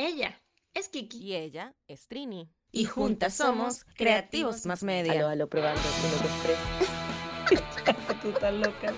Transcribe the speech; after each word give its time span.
Ella 0.00 0.40
es 0.72 0.88
Kiki. 0.88 1.18
Y 1.18 1.34
ella 1.34 1.74
es 1.86 2.08
Trini. 2.08 2.50
Y 2.72 2.86
juntas 2.86 3.34
somos 3.34 3.84
Creativos 3.84 4.64
Más 4.64 4.82
Media. 4.82 5.12
Aló, 5.12 5.28
aló, 5.28 5.46
probando. 5.46 5.82
Tú 8.22 8.30
estás 8.30 8.54
loca. 8.54 8.94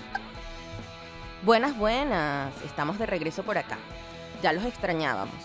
Buenas, 1.43 1.77
buenas. 1.77 2.53
Estamos 2.61 2.97
de 2.99 3.05
regreso 3.05 3.43
por 3.43 3.57
acá. 3.57 3.77
Ya 4.41 4.53
los 4.53 4.63
extrañábamos. 4.63 5.35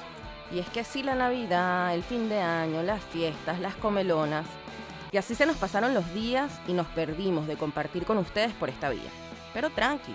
Y 0.52 0.60
es 0.60 0.68
que 0.68 0.78
así 0.78 1.02
la 1.02 1.16
Navidad, 1.16 1.92
el 1.92 2.04
fin 2.04 2.28
de 2.28 2.38
año, 2.38 2.84
las 2.84 3.02
fiestas, 3.02 3.58
las 3.58 3.74
comelonas. 3.74 4.46
Y 5.10 5.16
así 5.16 5.34
se 5.34 5.44
nos 5.44 5.56
pasaron 5.56 5.92
los 5.92 6.14
días 6.14 6.52
y 6.68 6.72
nos 6.72 6.86
perdimos 6.86 7.48
de 7.48 7.56
compartir 7.56 8.04
con 8.04 8.18
ustedes 8.18 8.52
por 8.52 8.68
esta 8.68 8.90
vía. 8.90 9.10
Pero 9.52 9.70
tranqui, 9.70 10.14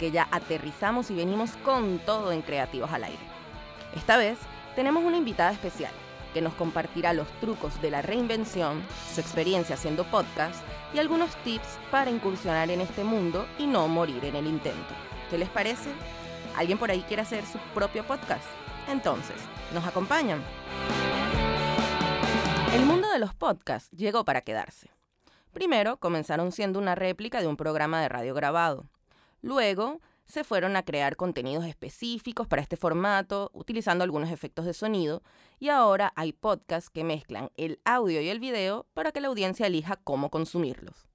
que 0.00 0.10
ya 0.10 0.26
aterrizamos 0.32 1.12
y 1.12 1.14
venimos 1.14 1.52
con 1.58 2.00
todo 2.00 2.32
en 2.32 2.42
Creativos 2.42 2.90
al 2.90 3.04
Aire. 3.04 3.22
Esta 3.94 4.16
vez 4.16 4.36
tenemos 4.74 5.04
una 5.04 5.16
invitada 5.16 5.52
especial 5.52 5.92
que 6.32 6.40
nos 6.40 6.54
compartirá 6.54 7.12
los 7.12 7.28
trucos 7.40 7.80
de 7.82 7.90
la 7.90 8.02
reinvención, 8.02 8.82
su 9.12 9.20
experiencia 9.20 9.74
haciendo 9.74 10.04
podcast 10.04 10.62
y 10.94 10.98
algunos 10.98 11.34
tips 11.42 11.78
para 11.90 12.10
incursionar 12.10 12.70
en 12.70 12.80
este 12.80 13.04
mundo 13.04 13.46
y 13.58 13.66
no 13.66 13.88
morir 13.88 14.24
en 14.24 14.36
el 14.36 14.46
intento. 14.46 14.94
¿Qué 15.28 15.38
les 15.38 15.48
parece? 15.48 15.90
¿Alguien 16.56 16.78
por 16.78 16.90
ahí 16.90 17.02
quiere 17.02 17.22
hacer 17.22 17.44
su 17.46 17.58
propio 17.74 18.04
podcast? 18.04 18.44
Entonces, 18.88 19.36
¿nos 19.72 19.84
acompañan? 19.84 20.42
El 22.74 22.86
mundo 22.86 23.08
de 23.10 23.18
los 23.18 23.34
podcasts 23.34 23.90
llegó 23.90 24.24
para 24.24 24.42
quedarse. 24.42 24.90
Primero 25.52 25.96
comenzaron 25.98 26.52
siendo 26.52 26.78
una 26.78 26.94
réplica 26.94 27.40
de 27.40 27.48
un 27.48 27.56
programa 27.56 28.00
de 28.00 28.08
radio 28.08 28.34
grabado. 28.34 28.86
Luego 29.42 30.00
se 30.26 30.44
fueron 30.44 30.76
a 30.76 30.84
crear 30.84 31.16
contenidos 31.16 31.64
específicos 31.64 32.46
para 32.46 32.62
este 32.62 32.76
formato, 32.76 33.50
utilizando 33.52 34.04
algunos 34.04 34.30
efectos 34.30 34.64
de 34.64 34.74
sonido, 34.74 35.22
y 35.58 35.68
ahora 35.68 36.12
hay 36.16 36.32
podcasts 36.32 36.90
que 36.90 37.04
mezclan 37.04 37.50
el 37.56 37.80
audio 37.84 38.20
y 38.20 38.28
el 38.28 38.40
video 38.40 38.86
para 38.94 39.12
que 39.12 39.20
la 39.20 39.28
audiencia 39.28 39.66
elija 39.66 39.96
cómo 39.96 40.30
consumirlos. 40.30 41.06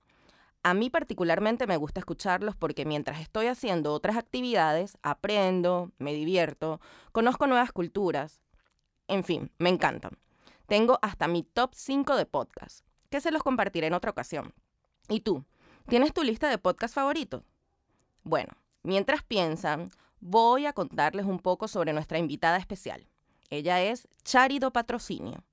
A 0.64 0.74
mí 0.74 0.90
particularmente 0.90 1.68
me 1.68 1.78
gusta 1.78 2.00
escucharlos 2.00 2.56
porque 2.56 2.86
mientras 2.86 3.22
estoy 3.22 3.48
haciendo 3.48 3.94
otras 3.94 4.18
actividades, 4.18 4.98
aprendo, 5.04 5.92
me 6.00 6.12
divierto, 6.14 6.82
conozco 7.12 7.46
nuevas 7.46 7.72
culturas, 7.72 8.42
en 9.08 9.24
fin, 9.24 9.52
me 9.60 9.70
encantan. 9.70 10.18
Tengo 10.68 10.98
hasta 11.02 11.28
mi 11.28 11.44
top 11.44 11.76
5 11.76 12.16
de 12.16 12.26
podcasts, 12.26 12.84
que 13.10 13.22
se 13.22 13.32
los 13.32 13.44
compartiré 13.44 13.88
en 13.88 13.94
otra 13.94 14.12
ocasión. 14.12 14.54
¿Y 15.08 15.20
tú? 15.20 15.46
¿Tienes 15.88 16.14
tu 16.14 16.24
lista 16.24 16.50
de 16.50 16.58
podcasts 16.58 16.96
favoritos? 16.96 17.44
Bueno, 18.24 18.54
Mientras 18.86 19.24
piensan, 19.24 19.90
voy 20.20 20.68
a 20.68 20.74
contarles 20.74 21.26
un 21.26 21.40
poco 21.40 21.68
sobre 21.68 21.92
nuestra 21.92 22.20
invitada 22.20 22.58
especial. 22.58 23.08
Ella 23.50 23.82
es 23.82 24.08
Chari 24.24 24.60
do 24.60 24.72
Patrocinio. 24.72 25.44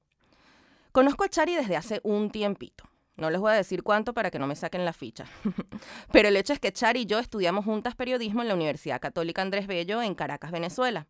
Conozco 0.93 1.25
a 1.25 1.31
Chari 1.31 1.55
desde 1.55 1.79
hace 1.79 2.03
un 2.05 2.31
tiempito. 2.31 2.85
No 3.17 3.31
les 3.31 3.41
voy 3.41 3.53
a 3.53 3.57
decir 3.57 3.83
cuánto 3.83 4.13
para 4.13 4.31
que 4.31 4.39
no 4.39 4.47
me 4.47 4.55
saquen 4.55 4.85
la 4.85 4.93
ficha. 4.93 5.25
Pero 6.13 6.29
el 6.29 6.37
hecho 6.37 6.53
es 6.53 6.61
que 6.61 6.75
Chari 6.75 7.01
y 7.01 7.07
yo 7.07 7.19
estudiamos 7.19 7.65
juntas 7.65 7.95
periodismo 7.95 8.43
en 8.43 8.49
la 8.49 8.55
Universidad 8.55 9.01
Católica 9.01 9.41
Andrés 9.41 9.67
Bello 9.67 10.03
en 10.03 10.15
Caracas, 10.15 10.51
Venezuela. 10.51 11.07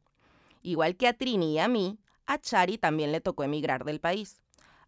Igual 0.62 0.94
que 0.94 1.08
a 1.08 1.14
Trini 1.14 1.54
y 1.54 1.58
a 1.58 1.66
mí, 1.66 1.98
a 2.26 2.38
Chari 2.38 2.78
también 2.78 3.10
le 3.10 3.20
tocó 3.20 3.42
emigrar 3.42 3.84
del 3.84 3.98
país. 3.98 4.42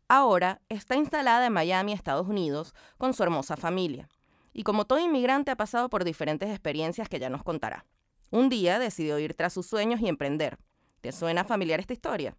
Ahora 0.06 0.60
está 0.68 0.94
instalada 0.94 1.46
en 1.46 1.52
Miami, 1.52 1.94
Estados 1.94 2.28
Unidos, 2.28 2.76
con 2.96 3.12
su 3.12 3.24
hermosa 3.24 3.56
familia 3.56 4.08
y 4.54 4.62
como 4.62 4.86
todo 4.86 5.00
inmigrante 5.00 5.50
ha 5.50 5.56
pasado 5.56 5.90
por 5.90 6.04
diferentes 6.04 6.48
experiencias 6.48 7.08
que 7.08 7.18
ya 7.18 7.28
nos 7.28 7.42
contará. 7.42 7.84
Un 8.30 8.48
día 8.48 8.78
decidió 8.78 9.18
ir 9.18 9.34
tras 9.34 9.52
sus 9.52 9.66
sueños 9.66 10.00
y 10.00 10.08
emprender. 10.08 10.56
¿Te 11.02 11.12
suena 11.12 11.44
familiar 11.44 11.80
esta 11.80 11.92
historia? 11.92 12.36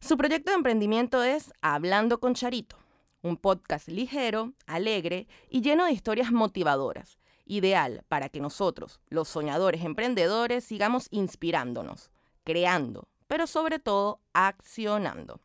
Su 0.00 0.16
proyecto 0.16 0.50
de 0.52 0.56
emprendimiento 0.56 1.22
es 1.22 1.52
Hablando 1.60 2.18
con 2.18 2.34
Charito, 2.34 2.76
un 3.20 3.36
podcast 3.36 3.88
ligero, 3.88 4.52
alegre 4.66 5.28
y 5.50 5.60
lleno 5.60 5.84
de 5.84 5.92
historias 5.92 6.32
motivadoras, 6.32 7.18
ideal 7.44 8.04
para 8.08 8.28
que 8.28 8.40
nosotros, 8.40 9.00
los 9.08 9.28
soñadores 9.28 9.84
emprendedores, 9.84 10.64
sigamos 10.64 11.08
inspirándonos, 11.10 12.10
creando, 12.42 13.08
pero 13.26 13.46
sobre 13.46 13.78
todo 13.78 14.20
accionando. 14.32 15.40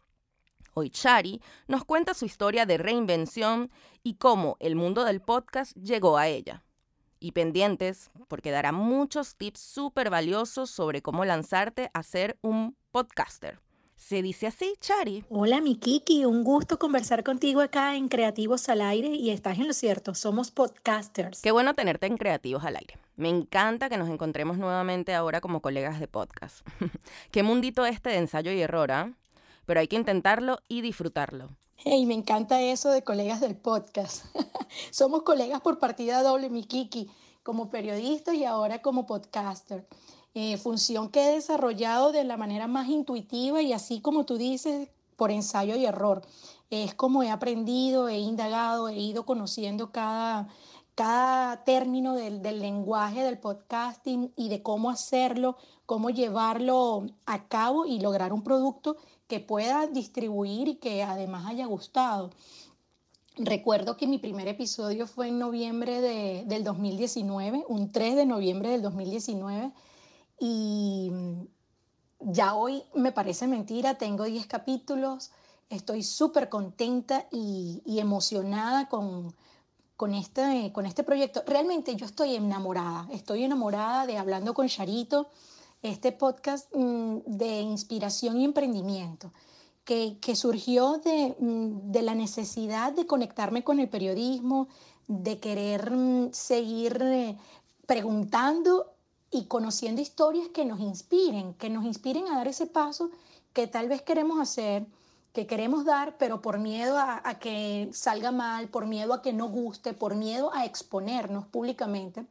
Hoy 0.79 0.91
Chari 0.91 1.41
nos 1.67 1.85
cuenta 1.85 2.13
su 2.13 2.25
historia 2.25 2.67
de 2.67 2.77
reinvención 2.77 3.71
y 4.03 4.13
cómo 4.13 4.57
el 4.59 4.75
mundo 4.75 5.05
del 5.05 5.21
podcast 5.21 5.75
llegó 5.75 6.19
a 6.19 6.27
ella. 6.27 6.63
Y 7.19 7.31
pendientes, 7.31 8.11
porque 8.27 8.51
dará 8.51 8.71
muchos 8.71 9.37
tips 9.37 9.59
súper 9.59 10.11
valiosos 10.11 10.69
sobre 10.69 11.01
cómo 11.01 11.25
lanzarte 11.25 11.89
a 11.95 12.03
ser 12.03 12.37
un 12.43 12.77
podcaster. 12.91 13.59
Se 13.95 14.21
dice 14.21 14.45
así, 14.45 14.75
Chari. 14.79 15.25
Hola, 15.29 15.61
mi 15.61 15.77
Kiki. 15.77 16.25
Un 16.25 16.43
gusto 16.43 16.77
conversar 16.77 17.23
contigo 17.23 17.61
acá 17.61 17.95
en 17.95 18.07
Creativos 18.07 18.69
al 18.69 18.81
Aire 18.81 19.07
y 19.07 19.31
estás 19.31 19.57
en 19.57 19.65
lo 19.65 19.73
cierto. 19.73 20.13
Somos 20.13 20.51
podcasters. 20.51 21.41
Qué 21.41 21.49
bueno 21.49 21.73
tenerte 21.73 22.05
en 22.05 22.17
Creativos 22.17 22.63
al 22.63 22.75
Aire. 22.75 22.99
Me 23.15 23.29
encanta 23.29 23.89
que 23.89 23.97
nos 23.97 24.09
encontremos 24.09 24.59
nuevamente 24.59 25.15
ahora 25.15 25.41
como 25.41 25.59
colegas 25.59 25.99
de 25.99 26.07
podcast. 26.07 26.59
Qué 27.31 27.41
mundito 27.41 27.83
este 27.87 28.11
de 28.11 28.17
ensayo 28.17 28.51
y 28.51 28.61
error, 28.61 28.91
¿ah? 28.91 29.17
Pero 29.67 29.81
hay 29.81 29.87
que 29.87 29.97
intentarlo 29.97 30.59
y 30.67 30.81
disfrutarlo. 30.81 31.49
Hey, 31.75 32.07
me 32.07 32.15
encanta 32.15 32.59
eso 32.61 32.89
de 32.89 33.03
colegas 33.03 33.41
del 33.41 33.55
podcast. 33.55 34.25
Somos 34.91 35.21
colegas 35.21 35.61
por 35.61 35.77
partida 35.77 36.23
doble, 36.23 36.49
mi 36.49 36.63
Kiki, 36.63 37.11
como 37.43 37.69
periodista 37.69 38.33
y 38.33 38.45
ahora 38.45 38.81
como 38.81 39.05
podcaster. 39.05 39.85
Eh, 40.33 40.57
función 40.57 41.09
que 41.09 41.27
he 41.27 41.33
desarrollado 41.33 42.11
de 42.11 42.23
la 42.23 42.37
manera 42.37 42.67
más 42.67 42.87
intuitiva 42.87 43.61
y 43.61 43.73
así 43.73 44.01
como 44.01 44.25
tú 44.25 44.37
dices, 44.37 44.89
por 45.17 45.31
ensayo 45.31 45.75
y 45.75 45.85
error. 45.85 46.21
Es 46.69 46.95
como 46.95 47.21
he 47.21 47.29
aprendido, 47.29 48.07
he 48.07 48.19
indagado, 48.19 48.87
he 48.87 48.97
ido 48.97 49.25
conociendo 49.25 49.91
cada, 49.91 50.47
cada 50.95 51.63
término 51.65 52.15
del, 52.15 52.41
del, 52.41 52.59
lenguaje 52.59 53.23
del 53.23 53.37
podcasting 53.37 54.31
y 54.37 54.49
de 54.49 54.63
cómo 54.63 54.89
hacerlo, 54.89 55.57
cómo 55.85 56.09
llevarlo 56.09 57.05
a 57.25 57.47
cabo 57.47 57.85
y 57.85 57.99
lograr 57.99 58.31
un 58.31 58.43
producto 58.43 58.97
que 59.27 59.39
pueda 59.39 59.87
distribuir 59.87 60.67
y 60.67 60.75
que 60.75 61.03
además 61.03 61.45
haya 61.47 61.65
gustado. 61.65 62.31
Recuerdo 63.37 63.97
que 63.97 64.07
mi 64.07 64.17
primer 64.17 64.47
episodio 64.47 65.05
fue 65.05 65.27
en 65.27 65.37
noviembre 65.37 66.01
de, 66.01 66.43
del 66.47 66.63
2019, 66.63 67.65
un 67.67 67.91
3 67.91 68.15
de 68.15 68.25
noviembre 68.25 68.69
del 68.69 68.81
2019, 68.81 69.71
y 70.39 71.11
ya 72.19 72.55
hoy 72.55 72.83
me 72.95 73.11
parece 73.11 73.45
mentira, 73.47 73.95
tengo 73.95 74.23
10 74.23 74.47
capítulos, 74.47 75.31
estoy 75.69 76.01
súper 76.01 76.49
contenta 76.49 77.27
y, 77.31 77.83
y, 77.85 77.99
emocionada 77.99 78.89
con, 78.89 79.35
con, 79.97 80.15
este, 80.15 80.71
con 80.73 80.87
este 80.87 81.03
proyecto. 81.03 81.43
Realmente 81.45 81.95
yo 81.95 82.07
estoy 82.07 82.35
enamorada, 82.35 83.07
estoy 83.11 83.43
enamorada 83.43 84.07
de 84.07 84.17
Hablando 84.17 84.55
con 84.55 84.67
Charito 84.67 85.29
este 85.81 86.11
podcast 86.11 86.73
mm, 86.75 87.19
de 87.25 87.61
inspiración 87.61 88.37
y 88.37 88.45
emprendimiento, 88.45 89.31
que, 89.83 90.17
surgió 90.35 91.01
mm, 91.39 91.91
de, 91.91 92.01
la 92.01 92.13
necesidad 92.13 92.91
de 92.91 93.07
conectarme 93.07 93.63
con 93.63 93.79
el 93.79 93.87
periodismo, 93.87 94.67
de 95.07 95.39
querer 95.39 95.91
mm, 95.91 96.33
seguir 96.33 97.01
eh, 97.01 97.37
preguntando 97.85 98.93
y 99.31 99.45
conociendo 99.45 100.01
historias 100.01 100.49
que 100.49 100.65
nos 100.65 100.79
inspiren, 100.79 101.53
que 101.53 101.69
nos 101.69 101.85
inspiren 101.85 102.27
a 102.27 102.35
dar 102.37 102.47
ese 102.47 102.65
paso 102.65 103.11
que 103.53 103.67
tal 103.67 103.87
vez 103.87 104.01
queremos 104.01 104.39
hacer, 104.39 104.85
que 105.33 105.47
queremos 105.47 105.85
dar, 105.85 106.17
pero 106.17 106.41
por 106.41 106.59
miedo 106.59 106.97
a, 106.97 107.21
a 107.23 107.39
que 107.39 107.89
salga 107.93 108.31
mal, 108.31 108.69
por 108.69 108.87
miedo 108.87 109.13
a 109.13 109.21
que 109.21 109.33
no 109.33 109.47
guste, 109.49 109.93
por 109.93 110.15
miedo 110.15 110.53
a 110.53 110.65
exponernos 110.65 111.45
públicamente 111.45 112.25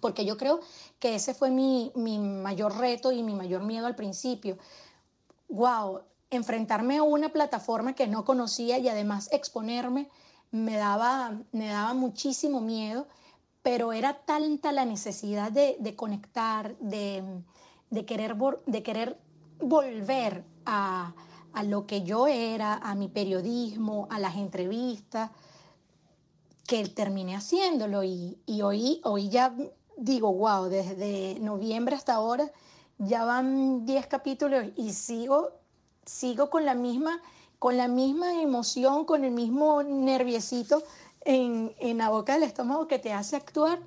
porque 0.00 0.24
yo 0.24 0.36
creo 0.36 0.60
que 0.98 1.14
ese 1.14 1.34
fue 1.34 1.50
mi, 1.50 1.92
mayor 1.94 2.78
reto 2.78 3.12
y 3.12 3.22
mi 3.22 3.34
mayor 3.34 3.62
miedo 3.62 3.86
al 3.86 3.94
principio. 3.94 4.58
Wow, 5.48 6.00
enfrentarme 6.30 6.98
a 6.98 7.02
una 7.02 7.30
plataforma 7.30 7.94
que 7.94 8.06
no 8.06 8.24
conocía 8.24 8.78
y 8.78 8.88
además 8.88 9.28
exponerme 9.32 10.08
me 10.50 10.76
daba, 10.76 11.38
me 11.52 11.68
daba 11.68 11.94
muchísimo 11.94 12.60
miedo, 12.60 13.06
pero 13.62 13.92
era 13.92 14.14
tanta 14.14 14.72
la 14.72 14.84
necesidad 14.84 15.52
de, 15.52 15.94
conectar, 15.96 16.76
de, 16.78 17.42
querer, 18.06 18.36
de 18.66 18.82
querer 18.82 19.18
volver 19.60 20.44
a, 20.66 21.14
lo 21.64 21.86
que 21.86 22.02
yo 22.02 22.26
era, 22.26 22.74
a 22.74 22.94
mi 22.94 23.08
periodismo, 23.08 24.08
a 24.10 24.18
las 24.18 24.36
entrevistas, 24.36 25.30
que 26.66 26.86
terminé 26.88 27.36
haciéndolo 27.36 28.04
y, 28.04 28.38
y 28.46 28.62
hoy, 28.62 29.00
hoy 29.04 29.28
ya 29.28 29.54
digo, 29.96 30.32
wow, 30.32 30.64
desde 30.66 31.38
noviembre 31.40 31.96
hasta 31.96 32.14
ahora 32.14 32.50
ya 32.98 33.24
van 33.24 33.84
10 33.86 34.06
capítulos 34.06 34.66
y 34.76 34.92
sigo, 34.92 35.50
sigo 36.04 36.50
con 36.50 36.64
la 36.64 36.74
misma, 36.74 37.20
con 37.58 37.76
la 37.76 37.88
misma 37.88 38.40
emoción, 38.40 39.04
con 39.04 39.24
el 39.24 39.32
mismo 39.32 39.82
nerviecito 39.82 40.82
en, 41.24 41.74
en 41.78 41.98
la 41.98 42.10
boca 42.10 42.34
del 42.34 42.42
estómago 42.44 42.88
que 42.88 42.98
te 42.98 43.12
hace 43.12 43.36
actuar 43.36 43.80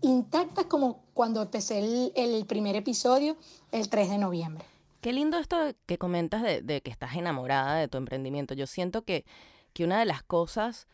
intacta 0.00 0.64
como 0.64 1.04
cuando 1.14 1.42
empecé 1.42 1.78
el, 1.78 2.12
el 2.14 2.46
primer 2.46 2.76
episodio 2.76 3.36
el 3.72 3.88
3 3.88 4.10
de 4.10 4.18
noviembre. 4.18 4.64
Qué 5.00 5.12
lindo 5.12 5.38
esto 5.38 5.56
que 5.86 5.98
comentas 5.98 6.42
de, 6.42 6.80
que 6.82 6.90
estás 6.90 7.16
enamorada 7.16 7.76
de 7.76 7.88
tu 7.88 7.96
emprendimiento. 7.98 8.54
Yo 8.54 8.66
siento 8.66 9.04
que, 9.04 9.24
que 9.72 9.84
una 9.84 9.98
de 9.98 10.04
las 10.04 10.22
cosas 10.22 10.88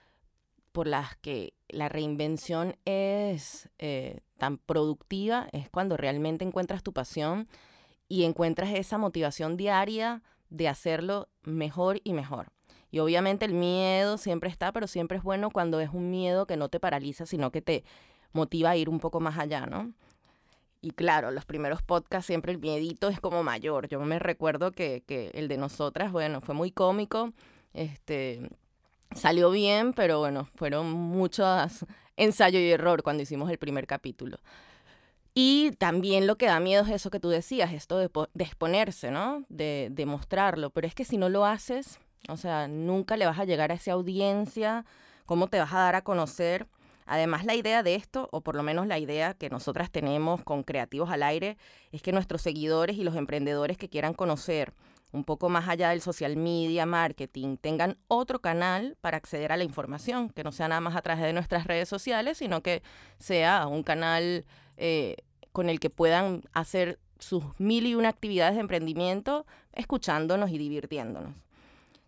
por 0.72 0.86
las 0.86 1.16
que 1.16 1.54
la 1.72 1.88
reinvención 1.88 2.76
es 2.84 3.68
eh, 3.78 4.20
tan 4.38 4.58
productiva 4.58 5.48
es 5.52 5.68
cuando 5.68 5.96
realmente 5.96 6.44
encuentras 6.44 6.82
tu 6.82 6.92
pasión 6.92 7.48
y 8.08 8.24
encuentras 8.24 8.70
esa 8.74 8.98
motivación 8.98 9.56
diaria 9.56 10.22
de 10.50 10.68
hacerlo 10.68 11.28
mejor 11.42 12.00
y 12.04 12.12
mejor. 12.12 12.48
Y 12.90 12.98
obviamente 12.98 13.46
el 13.46 13.54
miedo 13.54 14.18
siempre 14.18 14.50
está, 14.50 14.70
pero 14.70 14.86
siempre 14.86 15.16
es 15.16 15.24
bueno 15.24 15.50
cuando 15.50 15.80
es 15.80 15.88
un 15.90 16.10
miedo 16.10 16.46
que 16.46 16.58
no 16.58 16.68
te 16.68 16.78
paraliza, 16.78 17.24
sino 17.24 17.50
que 17.50 17.62
te 17.62 17.84
motiva 18.32 18.70
a 18.70 18.76
ir 18.76 18.90
un 18.90 19.00
poco 19.00 19.18
más 19.18 19.38
allá, 19.38 19.64
¿no? 19.64 19.94
Y 20.82 20.90
claro, 20.90 21.30
los 21.30 21.46
primeros 21.46 21.80
podcasts 21.80 22.26
siempre 22.26 22.52
el 22.52 22.58
miedito 22.58 23.08
es 23.08 23.20
como 23.20 23.42
mayor. 23.42 23.88
Yo 23.88 24.00
me 24.00 24.18
recuerdo 24.18 24.72
que, 24.72 25.04
que 25.06 25.30
el 25.32 25.48
de 25.48 25.56
nosotras, 25.56 26.12
bueno, 26.12 26.40
fue 26.40 26.54
muy 26.54 26.70
cómico. 26.70 27.32
Este, 27.72 28.50
Salió 29.14 29.50
bien, 29.50 29.92
pero 29.92 30.18
bueno, 30.18 30.48
fueron 30.54 30.90
muchos 30.90 31.84
ensayo 32.16 32.58
y 32.58 32.70
error 32.70 33.02
cuando 33.02 33.22
hicimos 33.22 33.50
el 33.50 33.58
primer 33.58 33.86
capítulo. 33.86 34.38
Y 35.34 35.72
también 35.78 36.26
lo 36.26 36.36
que 36.36 36.46
da 36.46 36.60
miedo 36.60 36.84
es 36.84 36.90
eso 36.90 37.10
que 37.10 37.20
tú 37.20 37.30
decías, 37.30 37.72
esto 37.72 37.96
de, 37.96 38.10
exponerse, 38.38 39.10
¿no? 39.10 39.44
De, 39.48 39.88
de, 39.90 40.04
mostrarlo. 40.04 40.70
Pero 40.70 40.86
es 40.86 40.94
que 40.94 41.06
si 41.06 41.16
no 41.16 41.30
lo 41.30 41.46
haces, 41.46 41.98
o 42.28 42.36
sea, 42.36 42.68
nunca 42.68 43.16
le 43.16 43.24
vas 43.24 43.38
a 43.38 43.44
llegar 43.44 43.72
a 43.72 43.74
esa 43.74 43.92
audiencia, 43.92 44.84
cómo 45.24 45.48
te 45.48 45.58
vas 45.58 45.72
a 45.72 45.78
dar 45.78 45.94
a 45.94 46.02
conocer. 46.02 46.66
Además, 47.06 47.46
la 47.46 47.54
idea 47.54 47.82
de 47.82 47.94
esto, 47.94 48.28
o 48.30 48.42
por 48.42 48.54
lo 48.54 48.62
menos 48.62 48.86
la 48.86 48.98
idea 48.98 49.34
que 49.34 49.48
nosotras 49.48 49.90
tenemos 49.90 50.44
con 50.44 50.62
Creativos 50.62 51.10
al 51.10 51.22
Aire, 51.22 51.56
es 51.92 52.02
que 52.02 52.12
nuestros 52.12 52.42
seguidores 52.42 52.96
y 52.96 53.04
los 53.04 53.16
emprendedores 53.16 53.78
que 53.78 53.88
quieran 53.88 54.12
conocer 54.12 54.74
un 55.12 55.24
poco 55.24 55.48
más 55.48 55.68
allá 55.68 55.90
del 55.90 56.00
social 56.00 56.36
media, 56.36 56.86
marketing, 56.86 57.56
tengan 57.56 57.98
otro 58.08 58.40
canal 58.40 58.96
para 59.00 59.18
acceder 59.18 59.52
a 59.52 59.56
la 59.56 59.64
información, 59.64 60.30
que 60.30 60.42
no 60.42 60.52
sea 60.52 60.68
nada 60.68 60.80
más 60.80 60.96
a 60.96 61.02
través 61.02 61.22
de 61.22 61.32
nuestras 61.32 61.66
redes 61.66 61.88
sociales, 61.88 62.38
sino 62.38 62.62
que 62.62 62.82
sea 63.18 63.66
un 63.66 63.82
canal 63.82 64.46
eh, 64.76 65.16
con 65.52 65.68
el 65.68 65.80
que 65.80 65.90
puedan 65.90 66.42
hacer 66.52 66.98
sus 67.18 67.44
mil 67.58 67.86
y 67.86 67.94
una 67.94 68.08
actividades 68.08 68.54
de 68.54 68.60
emprendimiento 68.60 69.46
escuchándonos 69.72 70.50
y 70.50 70.58
divirtiéndonos. 70.58 71.34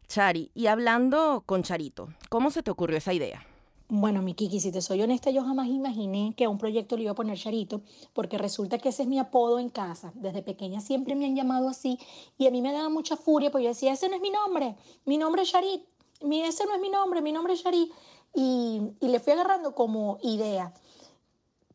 Chari, 0.08 0.50
y 0.54 0.66
hablando 0.66 1.42
con 1.46 1.62
Charito, 1.62 2.08
¿cómo 2.28 2.50
se 2.50 2.62
te 2.62 2.70
ocurrió 2.70 2.98
esa 2.98 3.12
idea? 3.12 3.46
Bueno, 3.88 4.22
mi 4.22 4.32
Kiki, 4.32 4.60
si 4.60 4.72
te 4.72 4.80
soy 4.80 5.02
honesta, 5.02 5.30
yo 5.30 5.44
jamás 5.44 5.66
imaginé 5.68 6.34
que 6.36 6.46
a 6.46 6.48
un 6.48 6.56
proyecto 6.56 6.96
le 6.96 7.02
iba 7.02 7.12
a 7.12 7.14
poner 7.14 7.36
Charito, 7.36 7.82
porque 8.14 8.38
resulta 8.38 8.78
que 8.78 8.88
ese 8.88 9.02
es 9.02 9.08
mi 9.08 9.18
apodo 9.18 9.58
en 9.58 9.68
casa. 9.68 10.10
Desde 10.14 10.42
pequeña 10.42 10.80
siempre 10.80 11.14
me 11.14 11.26
han 11.26 11.36
llamado 11.36 11.68
así 11.68 11.98
y 12.38 12.46
a 12.46 12.50
mí 12.50 12.62
me 12.62 12.72
daba 12.72 12.88
mucha 12.88 13.16
furia 13.16 13.50
porque 13.50 13.64
yo 13.64 13.68
decía, 13.70 13.92
ese 13.92 14.08
no 14.08 14.16
es 14.16 14.22
mi 14.22 14.30
nombre, 14.30 14.74
mi 15.04 15.18
nombre 15.18 15.42
es 15.42 15.50
Charit, 15.50 15.82
mi, 16.22 16.42
ese 16.42 16.64
no 16.64 16.74
es 16.74 16.80
mi 16.80 16.88
nombre, 16.88 17.20
mi 17.20 17.32
nombre 17.32 17.52
es 17.52 17.62
Charit. 17.62 17.92
Y, 18.34 18.80
y 19.00 19.08
le 19.08 19.20
fui 19.20 19.34
agarrando 19.34 19.74
como 19.74 20.18
idea. 20.22 20.72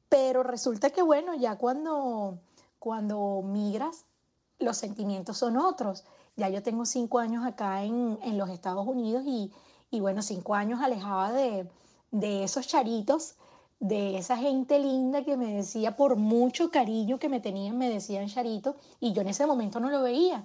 Pero 0.10 0.44
resulta 0.44 0.90
que, 0.90 1.02
bueno, 1.04 1.36
ya 1.36 1.58
cuando, 1.58 2.40
cuando 2.80 3.42
migras, 3.46 4.06
los 4.58 4.76
sentimientos 4.78 5.38
son 5.38 5.58
otros. 5.58 6.04
Ya 6.36 6.50
yo 6.50 6.64
tengo 6.64 6.86
cinco 6.86 7.20
años 7.20 7.46
acá 7.46 7.84
en, 7.84 8.20
en 8.24 8.38
los 8.38 8.50
Estados 8.50 8.86
Unidos 8.86 9.24
y, 9.26 9.52
y 9.92 10.00
bueno, 10.02 10.22
cinco 10.22 10.56
años 10.56 10.82
alejada 10.82 11.32
de 11.32 11.70
de 12.12 12.44
esos 12.44 12.68
charitos, 12.68 13.36
de 13.80 14.18
esa 14.18 14.38
gente 14.38 14.80
linda 14.80 15.24
que 15.24 15.38
me 15.38 15.54
decía 15.54 15.96
por 15.96 16.16
mucho 16.18 16.70
cariño 16.70 17.20
que 17.20 17.30
me 17.30 17.40
tenían, 17.40 17.78
me 17.78 17.90
decían 17.90 18.28
charito, 18.28 18.76
y 19.00 19.14
yo 19.14 19.22
en 19.22 19.30
ese 19.30 19.46
momento 19.46 19.80
no 19.80 19.90
lo 19.90 20.04
veía. 20.04 20.44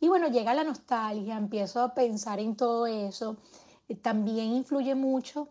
Y 0.00 0.08
bueno, 0.08 0.28
llega 0.28 0.54
la 0.54 0.64
nostalgia, 0.64 1.36
empiezo 1.36 1.82
a 1.82 1.94
pensar 1.94 2.40
en 2.40 2.56
todo 2.56 2.86
eso. 2.86 3.36
Eh, 3.88 3.96
también 3.96 4.52
influye 4.52 4.94
mucho 4.94 5.48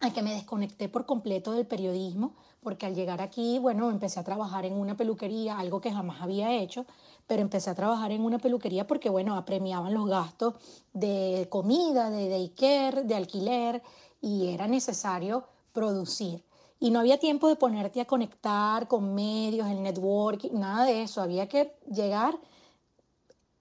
a 0.00 0.12
que 0.12 0.22
me 0.22 0.32
desconecté 0.32 0.88
por 0.88 1.06
completo 1.06 1.52
del 1.52 1.66
periodismo, 1.66 2.34
porque 2.62 2.86
al 2.86 2.94
llegar 2.94 3.20
aquí, 3.20 3.58
bueno, 3.58 3.90
empecé 3.90 4.20
a 4.20 4.24
trabajar 4.24 4.64
en 4.64 4.74
una 4.74 4.96
peluquería, 4.96 5.58
algo 5.58 5.80
que 5.80 5.92
jamás 5.92 6.22
había 6.22 6.52
hecho, 6.52 6.86
pero 7.26 7.42
empecé 7.42 7.70
a 7.70 7.74
trabajar 7.74 8.12
en 8.12 8.24
una 8.24 8.38
peluquería 8.38 8.86
porque, 8.86 9.10
bueno, 9.10 9.36
apremiaban 9.36 9.92
los 9.92 10.08
gastos 10.08 10.54
de 10.92 11.48
comida, 11.50 12.10
de 12.10 12.28
daycare, 12.28 13.02
de 13.02 13.14
alquiler, 13.14 13.82
y 14.24 14.48
era 14.48 14.66
necesario 14.66 15.44
producir. 15.74 16.42
Y 16.80 16.90
no 16.90 17.00
había 17.00 17.18
tiempo 17.18 17.46
de 17.48 17.56
ponerte 17.56 18.00
a 18.00 18.06
conectar 18.06 18.88
con 18.88 19.14
medios, 19.14 19.68
el 19.68 19.82
networking, 19.82 20.52
nada 20.54 20.86
de 20.86 21.02
eso. 21.02 21.20
Había 21.20 21.46
que 21.46 21.76
llegar 21.90 22.38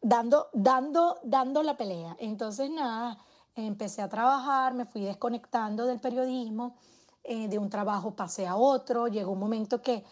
dando, 0.01 0.48
dando, 0.54 1.19
dando 1.24 1.63
la 1.63 1.75
pelea. 1.75 2.15
Entonces, 2.18 2.69
nada, 2.69 3.18
empecé 3.56 4.01
a 4.01 4.07
trabajar, 4.07 4.74
me 4.74 4.86
fui 4.86 5.01
desconectando 5.01 5.86
del 5.86 6.00
periodismo, 6.00 6.75
eh, 7.25 7.50
de 7.50 7.60
un 7.60 7.69
trabajo 7.69 8.15
pasé 8.15 8.48
a 8.48 8.56
otro, 8.56 9.07
llegó 9.10 9.33
un 9.33 9.39
momento 9.39 9.81
que 9.81 10.06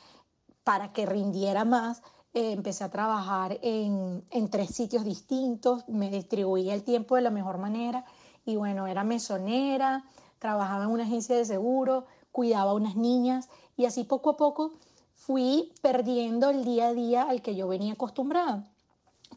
para 0.65 0.91
que 0.91 1.05
rindiera 1.05 1.63
más, 1.63 2.01
eh, 2.33 2.51
empecé 2.51 2.83
a 2.83 2.91
trabajar 2.91 3.57
en, 3.61 4.23
en 4.29 4.49
tres 4.49 4.69
sitios 4.75 5.05
distintos, 5.05 5.87
me 5.87 6.09
distribuía 6.09 6.73
el 6.73 6.83
tiempo 6.83 7.15
de 7.15 7.21
la 7.21 7.31
mejor 7.31 7.57
manera 7.57 8.03
y 8.45 8.55
bueno, 8.55 8.87
era 8.87 9.03
mesonera, 9.03 10.05
trabajaba 10.41 10.85
en 10.85 10.89
una 10.89 11.03
agencia 11.03 11.37
de 11.37 11.45
seguro, 11.45 12.07
cuidaba 12.31 12.71
a 12.71 12.73
unas 12.73 12.95
niñas 12.95 13.47
y 13.77 13.85
así 13.85 14.03
poco 14.03 14.31
a 14.31 14.37
poco 14.37 14.73
fui 15.13 15.71
perdiendo 15.83 16.49
el 16.49 16.65
día 16.65 16.87
a 16.87 16.93
día 16.93 17.23
al 17.23 17.43
que 17.43 17.55
yo 17.55 17.67
venía 17.67 17.93
acostumbrada. 17.93 18.67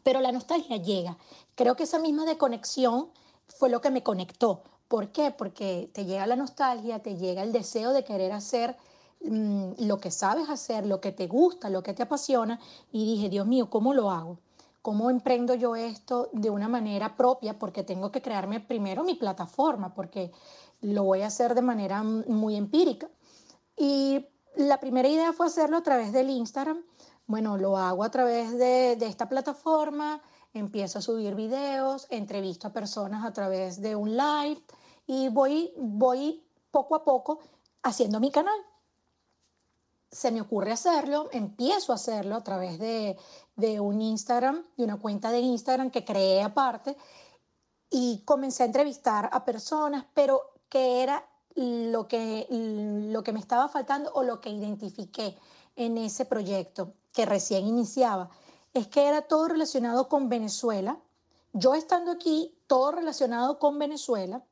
Pero 0.01 0.19
la 0.19 0.31
nostalgia 0.31 0.77
llega. 0.77 1.15
Creo 1.53 1.75
que 1.75 1.83
esa 1.83 1.99
misma 1.99 2.25
desconexión 2.25 3.09
fue 3.47 3.69
lo 3.69 3.81
que 3.81 3.91
me 3.91 4.01
conectó. 4.01 4.63
¿Por 4.87 5.11
qué? 5.11 5.29
Porque 5.29 5.91
te 5.93 6.05
llega 6.05 6.25
la 6.25 6.35
nostalgia, 6.35 7.03
te 7.03 7.17
llega 7.17 7.43
el 7.43 7.51
deseo 7.51 7.93
de 7.93 8.03
querer 8.03 8.31
hacer 8.31 8.75
mm, 9.23 9.73
lo 9.77 9.99
que 9.99 10.09
sabes 10.09 10.49
hacer, 10.49 10.87
lo 10.87 11.01
que 11.01 11.11
te 11.11 11.27
gusta, 11.27 11.69
lo 11.69 11.83
que 11.83 11.93
te 11.93 12.01
apasiona. 12.01 12.59
Y 12.91 13.05
dije, 13.05 13.29
Dios 13.29 13.45
mío, 13.45 13.69
¿cómo 13.69 13.93
lo 13.93 14.09
hago? 14.09 14.39
¿Cómo 14.85 15.09
emprendo 15.09 15.55
yo 15.55 15.75
esto 15.75 16.29
de 16.31 16.51
una 16.51 16.67
manera 16.67 17.15
propia? 17.15 17.57
Porque 17.57 17.81
tengo 17.81 18.11
que 18.11 18.21
crearme 18.21 18.59
primero 18.59 19.03
mi 19.03 19.15
plataforma, 19.15 19.95
porque 19.95 20.31
lo 20.81 21.03
voy 21.03 21.21
a 21.21 21.27
hacer 21.27 21.55
de 21.55 21.61
manera 21.61 22.03
muy 22.03 22.55
empírica. 22.55 23.09
Y 23.77 24.25
la 24.55 24.79
primera 24.79 25.07
idea 25.07 25.33
fue 25.33 25.47
hacerlo 25.47 25.77
a 25.77 25.83
través 25.83 26.13
del 26.13 26.29
Instagram. 26.29 26.83
Bueno, 27.27 27.57
lo 27.57 27.77
hago 27.77 28.03
a 28.03 28.11
través 28.11 28.57
de, 28.57 28.93
esta 28.93 29.27
plataforma, 29.27 30.21
empiezo 30.53 30.99
a 30.99 31.01
subir 31.01 31.35
videos, 31.35 32.07
entrevisto 32.09 32.67
a 32.67 32.73
personas 32.73 33.25
a 33.25 33.33
través 33.33 33.81
de 33.81 33.95
un 33.95 34.15
live 34.15 34.61
y 35.07 35.29
voy, 35.29 35.73
voy 35.75 36.43
poco 36.71 36.95
a 36.95 37.03
poco 37.03 37.39
haciendo 37.81 38.19
mi 38.19 38.31
canal. 38.31 38.57
Se 40.11 40.31
me 40.31 40.39
ocurre 40.39 40.71
hacerlo, 40.71 41.29
empiezo 41.31 41.91
a 41.91 41.95
hacerlo 41.95 42.35
a 42.35 42.43
través 42.43 42.79
de, 42.79 43.17
de 43.55 43.79
un 43.79 44.01
Instagram, 44.01 44.63
de 44.77 44.83
una 44.83 44.97
cuenta 44.97 45.31
de 45.31 45.39
Instagram 45.39 45.89
que 45.89 46.05
creé 46.05 46.43
aparte 46.43 46.95
y 47.89 48.23
comencé 48.23 48.63
a 48.63 48.67
entrevistar 48.67 49.29
a 49.31 49.43
personas, 49.43 50.05
pero 50.13 50.54
qué 50.75 51.03
era 51.03 51.25
lo 51.55 52.09
que, 52.09 52.47
lo 52.49 53.23
que 53.23 53.31
me 53.31 53.39
estaba 53.39 53.69
faltando 53.69 54.11
o 54.13 54.23
lo 54.23 54.41
que 54.41 54.49
identifiqué 54.49 55.37
en 55.77 55.97
ese 55.97 56.25
proyecto 56.25 56.91
que 57.13 57.25
recién 57.25 57.65
iniciaba. 57.65 58.29
Es 58.73 58.87
que 58.87 59.07
era 59.07 59.21
todo 59.21 59.47
relacionado 59.47 60.09
con 60.09 60.27
Venezuela. 60.27 60.99
Yo 61.53 61.75
estando 61.75 62.11
aquí, 62.11 62.53
todo 62.67 62.91
relacionado 62.91 63.57
con 63.57 63.79
Venezuela. 63.79 64.43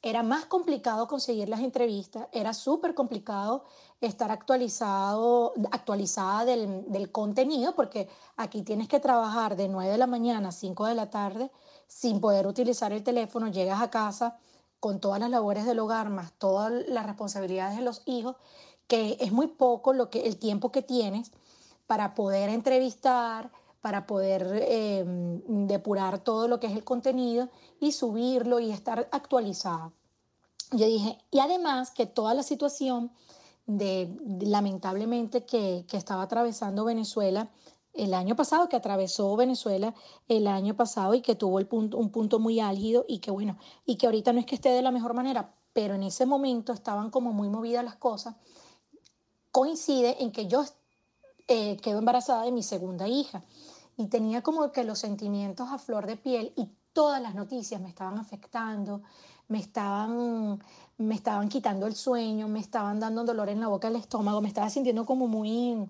Era 0.00 0.22
más 0.22 0.44
complicado 0.44 1.08
conseguir 1.08 1.48
las 1.48 1.58
entrevistas, 1.58 2.28
era 2.30 2.54
súper 2.54 2.94
complicado 2.94 3.64
estar 4.00 4.30
actualizado, 4.30 5.54
actualizada 5.72 6.44
del, 6.44 6.84
del, 6.86 7.10
contenido, 7.10 7.74
porque 7.74 8.08
aquí 8.36 8.62
tienes 8.62 8.86
que 8.86 9.00
trabajar 9.00 9.56
de 9.56 9.66
9 9.66 9.90
de 9.90 9.98
la 9.98 10.06
mañana 10.06 10.50
a 10.50 10.52
5 10.52 10.86
de 10.86 10.94
la 10.94 11.10
tarde 11.10 11.50
sin 11.88 12.20
poder 12.20 12.46
utilizar 12.46 12.92
el 12.92 13.02
teléfono, 13.02 13.48
llegas 13.48 13.82
a 13.82 13.90
casa 13.90 14.38
con 14.80 15.00
todas 15.00 15.20
las 15.20 15.30
labores 15.30 15.64
del 15.66 15.78
hogar, 15.78 16.10
más 16.10 16.32
todas 16.38 16.72
las 16.88 17.06
responsabilidades 17.06 17.76
de 17.76 17.82
los 17.82 18.02
hijos, 18.06 18.36
que 18.86 19.16
es 19.20 19.32
muy 19.32 19.48
poco 19.48 19.92
lo 19.92 20.10
que, 20.10 20.26
el 20.26 20.36
tiempo 20.36 20.70
que 20.70 20.82
tienes 20.82 21.32
para 21.86 22.14
poder 22.14 22.48
entrevistar, 22.48 23.50
para 23.80 24.06
poder 24.06 24.64
em, 24.68 25.66
depurar 25.66 26.18
todo 26.18 26.48
lo 26.48 26.58
que 26.58 26.66
es 26.66 26.72
el 26.72 26.84
contenido 26.84 27.48
y 27.80 27.92
subirlo 27.92 28.58
y 28.58 28.70
estar 28.70 29.08
actualizado. 29.12 29.92
Yo 30.72 30.86
dije, 30.86 31.18
y 31.30 31.38
además 31.38 31.92
que 31.92 32.06
toda 32.06 32.34
la 32.34 32.42
situación 32.42 33.12
de, 33.66 34.16
lamentablemente 34.40 35.44
que, 35.44 35.84
que 35.88 35.96
estaba 35.96 36.22
atravesando 36.22 36.84
Venezuela 36.84 37.50
el 37.96 38.14
año 38.14 38.36
pasado, 38.36 38.68
que 38.68 38.76
atravesó 38.76 39.34
Venezuela 39.36 39.94
el 40.28 40.46
año 40.46 40.76
pasado 40.76 41.14
y 41.14 41.22
que 41.22 41.34
tuvo 41.34 41.58
el 41.58 41.66
punto, 41.66 41.98
un 41.98 42.10
punto 42.10 42.38
muy 42.38 42.60
álgido 42.60 43.04
y 43.08 43.18
que 43.18 43.30
bueno, 43.30 43.58
y 43.84 43.96
que 43.96 44.06
ahorita 44.06 44.32
no 44.32 44.40
es 44.40 44.46
que 44.46 44.54
esté 44.54 44.70
de 44.70 44.82
la 44.82 44.90
mejor 44.90 45.14
manera, 45.14 45.54
pero 45.72 45.94
en 45.94 46.02
ese 46.02 46.26
momento 46.26 46.72
estaban 46.72 47.10
como 47.10 47.32
muy 47.32 47.48
movidas 47.48 47.84
las 47.84 47.96
cosas, 47.96 48.34
coincide 49.50 50.22
en 50.22 50.32
que 50.32 50.46
yo 50.46 50.64
eh, 51.48 51.76
quedo 51.78 51.98
embarazada 51.98 52.44
de 52.44 52.52
mi 52.52 52.62
segunda 52.62 53.08
hija. 53.08 53.42
y 53.98 54.06
tenía 54.08 54.42
como 54.42 54.72
que 54.72 54.84
los 54.84 54.98
sentimientos 54.98 55.70
a 55.70 55.78
flor 55.78 56.06
de 56.06 56.16
piel 56.16 56.52
y 56.56 56.68
todas 56.92 57.20
las 57.22 57.34
noticias 57.34 57.80
me 57.80 57.88
estaban 57.88 58.18
afectando, 58.18 59.02
me 59.48 59.58
estaban, 59.58 60.62
me 60.98 61.14
estaban 61.14 61.48
quitando 61.48 61.86
el 61.86 61.94
sueño, 61.94 62.48
me 62.48 62.60
estaban 62.60 63.00
dando 63.00 63.24
dolor 63.24 63.48
en 63.48 63.60
la 63.60 63.68
boca 63.68 63.88
del 63.88 64.00
estómago, 64.00 64.40
me 64.40 64.48
estaba 64.48 64.68
sintiendo 64.70 65.06
como 65.06 65.28
muy, 65.28 65.88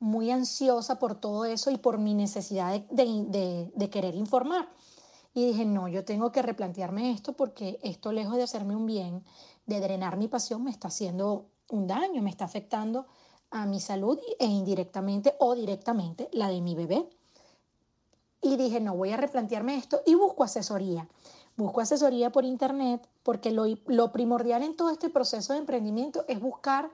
muy 0.00 0.30
ansiosa 0.30 0.98
por 0.98 1.14
todo 1.14 1.44
eso 1.44 1.70
y 1.70 1.78
por 1.78 1.98
mi 1.98 2.14
necesidad 2.14 2.80
de, 2.90 3.70
de 3.74 3.90
querer 3.90 4.14
informar. 4.14 4.68
Y 5.34 5.46
dije, 5.46 5.64
no, 5.64 5.88
yo 5.88 6.04
tengo 6.04 6.30
que 6.30 6.42
replantearme 6.42 7.10
esto 7.10 7.32
porque 7.32 7.80
esto 7.82 8.12
lejos 8.12 8.36
de 8.36 8.44
hacerme 8.44 8.76
un 8.76 8.86
bien, 8.86 9.24
de 9.66 9.80
drenar 9.80 10.16
mi 10.16 10.28
pasión, 10.28 10.62
me 10.62 10.70
está 10.70 10.88
haciendo 10.88 11.46
un 11.68 11.88
daño, 11.88 12.22
me 12.22 12.30
está 12.30 12.44
afectando 12.44 13.06
a 13.50 13.66
mi 13.66 13.80
salud 13.80 14.18
e 14.38 14.46
indirectamente 14.46 15.34
o 15.38 15.54
directamente 15.54 16.28
la 16.32 16.48
de 16.48 16.60
mi 16.60 16.74
bebé. 16.74 17.08
Y 18.42 18.56
dije, 18.56 18.80
no, 18.80 18.94
voy 18.94 19.10
a 19.10 19.16
replantearme 19.16 19.76
esto 19.76 20.02
y 20.06 20.14
busco 20.14 20.44
asesoría. 20.44 21.08
Busco 21.56 21.80
asesoría 21.80 22.30
por 22.30 22.44
internet 22.44 23.08
porque 23.22 23.50
lo, 23.50 23.64
lo 23.86 24.12
primordial 24.12 24.62
en 24.62 24.76
todo 24.76 24.90
este 24.90 25.08
proceso 25.08 25.52
de 25.52 25.60
emprendimiento 25.60 26.24
es 26.28 26.40
buscar 26.40 26.90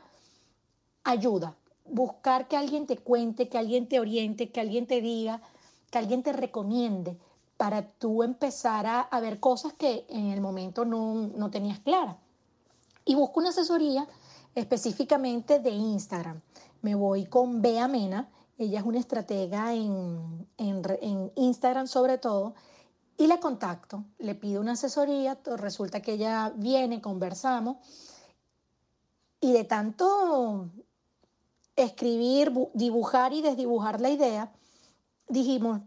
ayuda, 1.02 1.56
buscar 1.90 2.48
que 2.48 2.56
alguien 2.56 2.86
te 2.86 2.96
cuente, 2.96 3.48
que 3.48 3.58
alguien 3.58 3.88
te 3.88 4.00
oriente, 4.00 4.50
que 4.50 4.60
alguien 4.60 4.86
te 4.86 5.00
diga, 5.00 5.40
que 5.90 5.98
alguien 5.98 6.22
te 6.22 6.32
recomiende 6.32 7.16
para 7.56 7.86
tú 7.86 8.22
empezar 8.22 8.86
a, 8.86 9.20
ver 9.20 9.38
cosas 9.38 9.74
que 9.74 10.06
en 10.08 10.30
el 10.30 10.40
momento 10.40 10.84
no, 10.84 11.14
no 11.36 11.50
tenías 11.50 11.78
claras. 11.80 12.16
Y 13.04 13.14
busco 13.14 13.40
una 13.40 13.50
asesoría 13.50 14.06
específicamente 14.54 15.58
de 15.58 15.70
Instagram. 15.70 16.40
Me 16.82 16.94
voy 16.94 17.26
con 17.26 17.60
Bea 17.60 17.86
Mena, 17.88 18.30
ella 18.58 18.80
es 18.80 18.86
una 18.86 18.98
estratega 18.98 19.74
en, 19.74 20.46
en, 20.58 21.32
Instagram 21.34 21.86
sobre 21.86 22.18
todo, 22.18 22.54
y 23.16 23.26
la 23.26 23.38
contacto, 23.40 24.04
le 24.18 24.34
pido 24.34 24.60
una 24.60 24.72
asesoría, 24.72 25.38
resulta 25.56 26.00
que 26.00 26.14
ella 26.14 26.52
viene, 26.56 27.00
conversamos, 27.02 27.76
y 29.40 29.52
de 29.52 29.64
tanto 29.64 30.70
escribir, 31.84 32.52
dibujar 32.74 33.32
y 33.32 33.42
desdibujar 33.42 34.00
la 34.00 34.10
idea, 34.10 34.52
dijimos, 35.28 35.80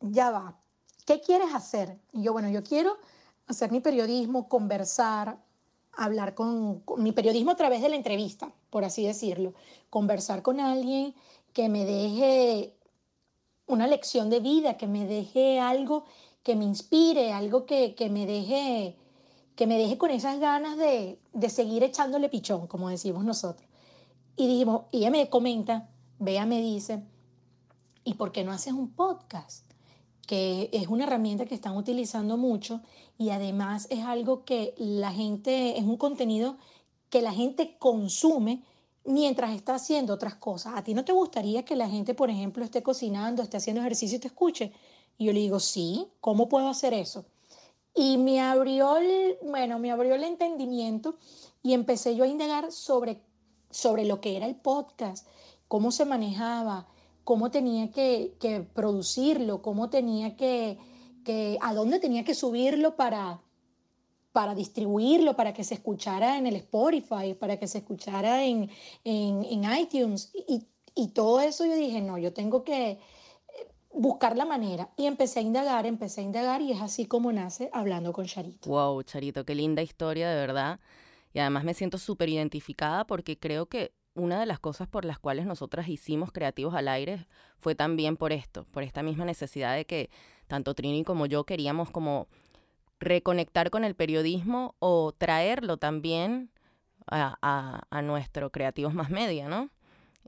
ya 0.00 0.30
va, 0.30 0.58
¿qué 1.04 1.20
quieres 1.20 1.54
hacer? 1.54 1.98
Y 2.12 2.22
yo, 2.22 2.32
bueno, 2.32 2.48
yo 2.48 2.62
quiero 2.62 2.96
hacer 3.46 3.70
mi 3.70 3.80
periodismo, 3.80 4.48
conversar, 4.48 5.38
hablar 5.92 6.34
con, 6.34 6.82
mi 6.98 7.12
periodismo 7.12 7.52
a 7.52 7.56
través 7.56 7.82
de 7.82 7.88
la 7.88 7.96
entrevista, 7.96 8.52
por 8.70 8.84
así 8.84 9.06
decirlo, 9.06 9.54
conversar 9.90 10.42
con 10.42 10.60
alguien 10.60 11.14
que 11.52 11.68
me 11.68 11.84
deje 11.84 12.74
una 13.66 13.86
lección 13.86 14.30
de 14.30 14.40
vida, 14.40 14.76
que 14.76 14.86
me 14.86 15.06
deje 15.06 15.58
algo 15.58 16.04
que 16.42 16.54
me 16.54 16.64
inspire, 16.64 17.32
algo 17.32 17.66
que, 17.66 17.94
me 18.10 18.26
deje 18.26 18.96
que 19.56 19.66
me 19.66 19.78
deje 19.78 19.98
con 19.98 20.10
esas 20.10 20.38
ganas 20.38 20.76
de, 20.76 21.18
de, 21.32 21.48
seguir 21.48 21.82
echándole 21.82 22.28
pichón, 22.28 22.66
como 22.66 22.90
decimos 22.90 23.24
nosotros. 23.24 23.66
Y 24.36 24.46
dijimos, 24.48 24.82
y 24.90 24.98
ella 24.98 25.10
me 25.10 25.28
comenta, 25.28 25.88
Bea 26.18 26.46
me 26.46 26.60
dice, 26.60 27.02
¿y 28.04 28.14
por 28.14 28.32
qué 28.32 28.44
no 28.44 28.52
haces 28.52 28.72
un 28.72 28.90
podcast? 28.90 29.66
que 30.26 30.68
es 30.72 30.88
una 30.88 31.04
herramienta 31.04 31.46
que 31.46 31.54
están 31.54 31.76
utilizando 31.76 32.36
mucho 32.36 32.80
y 33.16 33.30
además 33.30 33.86
es 33.90 34.00
algo 34.04 34.44
que 34.44 34.74
la 34.76 35.12
gente, 35.12 35.78
es 35.78 35.84
un 35.84 35.96
contenido 35.96 36.56
que 37.08 37.22
la 37.22 37.32
gente 37.32 37.76
consume 37.78 38.62
mientras 39.04 39.54
está 39.54 39.76
haciendo 39.76 40.12
otras 40.12 40.34
cosas. 40.34 40.74
¿A 40.76 40.82
ti 40.82 40.94
no 40.94 41.04
te 41.04 41.12
gustaría 41.12 41.64
que 41.64 41.76
la 41.76 41.88
gente, 41.88 42.14
por 42.14 42.28
ejemplo, 42.28 42.64
esté 42.64 42.82
cocinando, 42.82 43.42
esté 43.42 43.56
haciendo 43.56 43.80
ejercicio 43.80 44.16
y 44.16 44.20
te 44.20 44.26
escuche? 44.26 44.72
Y 45.16 45.26
yo 45.26 45.32
le 45.32 45.40
digo, 45.40 45.60
sí, 45.60 46.08
¿cómo 46.20 46.48
puedo 46.48 46.68
hacer 46.68 46.92
eso? 46.92 47.24
Y 47.94 48.18
me 48.18 48.40
abrió 48.40 48.96
el, 48.98 49.38
bueno, 49.42 49.78
me 49.78 49.92
abrió 49.92 50.16
el 50.16 50.24
entendimiento 50.24 51.16
y 51.62 51.72
empecé 51.72 52.16
yo 52.16 52.24
a 52.24 52.28
indagar 52.28 52.72
sobre, 52.72 53.22
sobre 53.70 54.04
lo 54.04 54.20
que 54.20 54.36
era 54.36 54.46
el 54.46 54.56
podcast, 54.56 55.26
cómo 55.68 55.90
se 55.90 56.04
manejaba, 56.04 56.86
cómo 57.26 57.50
tenía 57.50 57.90
que, 57.90 58.68
producirlo, 58.72 59.60
cómo 59.60 59.90
tenía 59.90 60.36
que, 60.36 60.78
a 61.60 61.74
dónde 61.74 61.98
tenía 61.98 62.22
que 62.22 62.34
subirlo 62.34 62.94
para, 62.94 63.40
para 64.30 64.54
distribuirlo, 64.54 65.34
para 65.34 65.52
que 65.52 65.64
se 65.64 65.74
escuchara 65.74 66.38
en 66.38 66.46
el 66.46 66.54
Spotify, 66.56 67.34
para 67.34 67.58
que 67.58 67.66
se 67.66 67.78
escuchara 67.78 68.44
en, 68.44 68.70
iTunes. 69.04 70.30
Y, 70.46 70.62
y, 70.94 71.08
todo 71.08 71.40
eso 71.40 71.66
yo 71.66 71.74
dije, 71.74 72.00
no, 72.00 72.16
yo 72.16 72.32
tengo 72.32 72.62
que 72.62 72.90
eh, 72.90 72.98
buscar 73.92 74.36
la 74.36 74.44
manera. 74.44 74.90
Y 74.96 75.06
empecé 75.06 75.40
a 75.40 75.42
indagar, 75.42 75.84
empecé 75.84 76.20
a 76.20 76.24
indagar 76.24 76.62
y 76.62 76.70
es 76.70 76.80
así 76.80 77.06
como 77.06 77.32
nace 77.32 77.70
Hablando 77.72 78.12
con 78.12 78.26
Charito. 78.26 78.70
Wow, 78.70 79.02
Charito, 79.02 79.44
qué 79.44 79.56
linda 79.56 79.82
historia, 79.82 80.30
de 80.30 80.36
verdad. 80.36 80.78
Y 81.36 81.38
además 81.38 81.64
me 81.64 81.74
siento 81.74 81.98
súper 81.98 82.30
identificada 82.30 83.06
porque 83.06 83.38
creo 83.38 83.66
que 83.66 83.92
una 84.14 84.40
de 84.40 84.46
las 84.46 84.58
cosas 84.58 84.88
por 84.88 85.04
las 85.04 85.18
cuales 85.18 85.44
nosotras 85.44 85.86
hicimos 85.86 86.32
Creativos 86.32 86.74
al 86.74 86.88
Aire 86.88 87.26
fue 87.58 87.74
también 87.74 88.16
por 88.16 88.32
esto, 88.32 88.64
por 88.70 88.82
esta 88.82 89.02
misma 89.02 89.26
necesidad 89.26 89.76
de 89.76 89.84
que 89.84 90.08
tanto 90.46 90.74
Trini 90.74 91.04
como 91.04 91.26
yo 91.26 91.44
queríamos 91.44 91.90
como 91.90 92.26
reconectar 93.00 93.68
con 93.68 93.84
el 93.84 93.94
periodismo 93.94 94.76
o 94.78 95.12
traerlo 95.12 95.76
también 95.76 96.50
a, 97.06 97.84
a, 97.90 98.00
nuestro 98.00 98.48
Creativos 98.50 98.94
Más 98.94 99.10
Media, 99.10 99.46
¿no? 99.46 99.68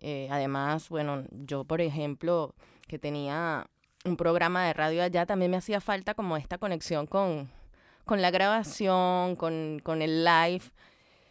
Eh, 0.02 0.28
además, 0.30 0.90
bueno, 0.90 1.24
yo 1.30 1.64
por 1.64 1.80
ejemplo, 1.80 2.54
que 2.86 2.98
tenía 2.98 3.66
un 4.04 4.18
programa 4.18 4.66
de 4.66 4.74
radio 4.74 5.02
allá, 5.02 5.24
también 5.24 5.52
me 5.52 5.56
hacía 5.56 5.80
falta 5.80 6.12
como 6.12 6.36
esta 6.36 6.58
conexión 6.58 7.06
con, 7.06 7.50
con 8.04 8.20
la 8.20 8.30
grabación, 8.30 9.36
con, 9.36 9.80
con 9.82 10.02
el 10.02 10.22
live. 10.22 10.64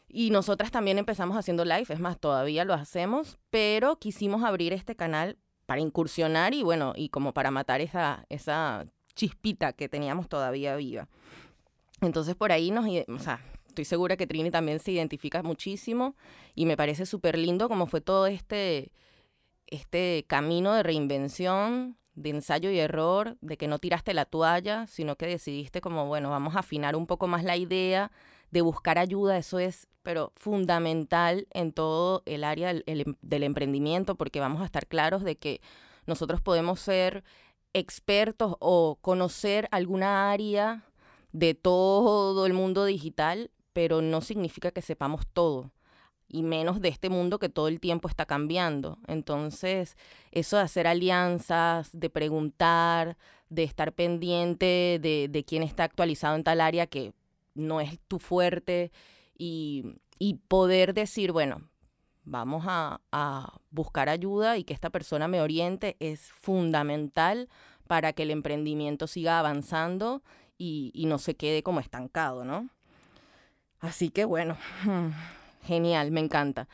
Y 0.08 0.30
nosotras 0.30 0.72
también 0.72 0.98
empezamos 0.98 1.38
haciendo 1.38 1.66
live, 1.66 1.86
es 1.90 2.00
más, 2.00 2.20
todavía 2.20 2.64
lo 2.66 2.74
hacemos, 2.74 3.38
pero 3.50 4.00
quisimos 4.00 4.44
abrir 4.44 4.74
este 4.74 4.96
canal 4.96 5.38
para 5.66 5.82
incursionar 5.82 6.54
y 6.54 6.64
bueno, 6.64 6.94
y 6.96 7.10
como 7.10 7.34
para 7.34 7.52
matar 7.52 7.82
esa, 7.82 8.26
esa 8.30 8.88
chispita 9.16 9.74
que 9.74 9.90
teníamos 9.90 10.30
todavía 10.30 10.76
viva. 10.78 11.10
Entonces 12.02 12.36
por 12.36 12.52
ahí 12.52 12.72
nos, 12.72 12.86
o 12.86 13.20
sea, 13.20 13.42
estoy 13.68 13.84
segura 13.84 14.16
que 14.16 14.28
Trini 14.28 14.50
también 14.50 14.80
se 14.80 14.92
identifica 14.92 15.44
muchísimo 15.44 16.16
y 16.56 16.66
me 16.66 16.78
parece 16.78 17.06
súper 17.06 17.38
lindo 17.38 17.68
como 17.68 17.86
fue 17.86 18.00
todo 18.00 18.28
este, 18.28 18.94
este 19.68 20.26
camino 20.28 20.74
de 20.74 20.84
reinvención, 20.84 21.98
de 22.16 22.30
ensayo 22.32 22.72
y 22.72 22.80
error, 22.80 23.38
de 23.42 23.58
que 23.58 23.68
no 23.68 23.78
tiraste 23.78 24.14
la 24.14 24.26
toalla, 24.26 24.88
sino 24.88 25.18
que 25.18 25.28
decidiste 25.28 25.82
como, 25.82 26.08
bueno, 26.08 26.30
vamos 26.30 26.56
a 26.56 26.60
afinar 26.60 26.96
un 26.96 27.06
poco 27.06 27.28
más 27.28 27.44
la 27.44 27.58
idea, 27.58 28.12
de 28.52 28.62
buscar 28.62 28.98
ayuda, 28.98 29.38
eso 29.38 29.60
es 29.60 29.88
pero 30.04 30.32
fundamental 30.38 31.48
en 31.52 31.74
todo 31.74 32.24
el 32.26 32.46
área 32.46 32.74
del, 32.74 33.18
del, 33.22 33.44
emprendimiento, 33.44 34.16
porque 34.16 34.40
vamos 34.40 34.62
a 34.62 34.66
estar 34.66 34.88
claros 34.88 35.22
de 35.22 35.36
que 35.36 35.60
nosotros 36.06 36.40
podemos 36.40 36.80
ser 36.80 37.26
expertos 37.74 38.56
o 38.60 38.98
conocer 39.02 39.68
alguna 39.70 40.32
área 40.32 40.86
de 41.34 41.56
todo 41.56 42.46
el 42.46 42.54
mundo 42.54 42.86
digital, 42.86 43.52
pero 43.74 44.02
no 44.02 44.22
significa 44.22 44.72
que 44.72 44.82
sepamos 44.82 45.28
todo 45.28 45.72
y 46.30 46.44
menos 46.44 46.82
de 46.82 46.90
este 46.90 47.10
mundo 47.10 47.40
que 47.40 47.50
todo 47.50 47.68
el 47.68 47.80
tiempo 47.80 48.08
está 48.08 48.26
cambiando. 48.26 49.00
Entonces, 49.08 49.98
eso 50.32 50.58
de 50.58 50.64
hacer 50.64 50.88
alianzas, 50.88 51.90
de 51.94 52.10
preguntar, 52.10 53.18
de 53.50 53.64
estar 53.64 53.94
pendiente 53.94 55.00
de, 55.02 55.28
de 55.30 55.44
quién 55.46 55.64
está 55.64 55.84
actualizado 55.86 56.36
en 56.36 56.44
tal 56.44 56.62
área 56.62 56.88
que 56.88 57.14
no 57.58 57.82
es 57.82 58.00
tu 58.08 58.20
fuerte 58.20 58.92
y, 59.38 59.96
poder 60.48 60.94
decir, 60.94 61.32
bueno, 61.32 61.62
vamos 62.24 62.64
a, 62.68 63.00
buscar 63.70 64.10
ayuda 64.10 64.58
y 64.58 64.64
que 64.64 64.74
esta 64.74 64.90
persona 64.90 65.28
me 65.28 65.42
oriente 65.42 65.98
es 66.00 66.32
fundamental 66.32 67.50
para 67.88 68.14
que 68.14 68.24
el 68.24 68.32
emprendimiento 68.32 69.08
siga 69.08 69.40
avanzando 69.40 70.24
y, 70.58 70.92
y 70.94 71.06
no 71.06 71.20
se 71.20 71.36
quede 71.36 71.62
como 71.62 71.80
estancado, 71.80 72.44
¿no? 72.44 72.70
Así 73.80 74.10
que 74.10 74.26
bueno, 74.26 74.58
genial, 75.64 76.12
me 76.12 76.22
encanta. 76.22 76.68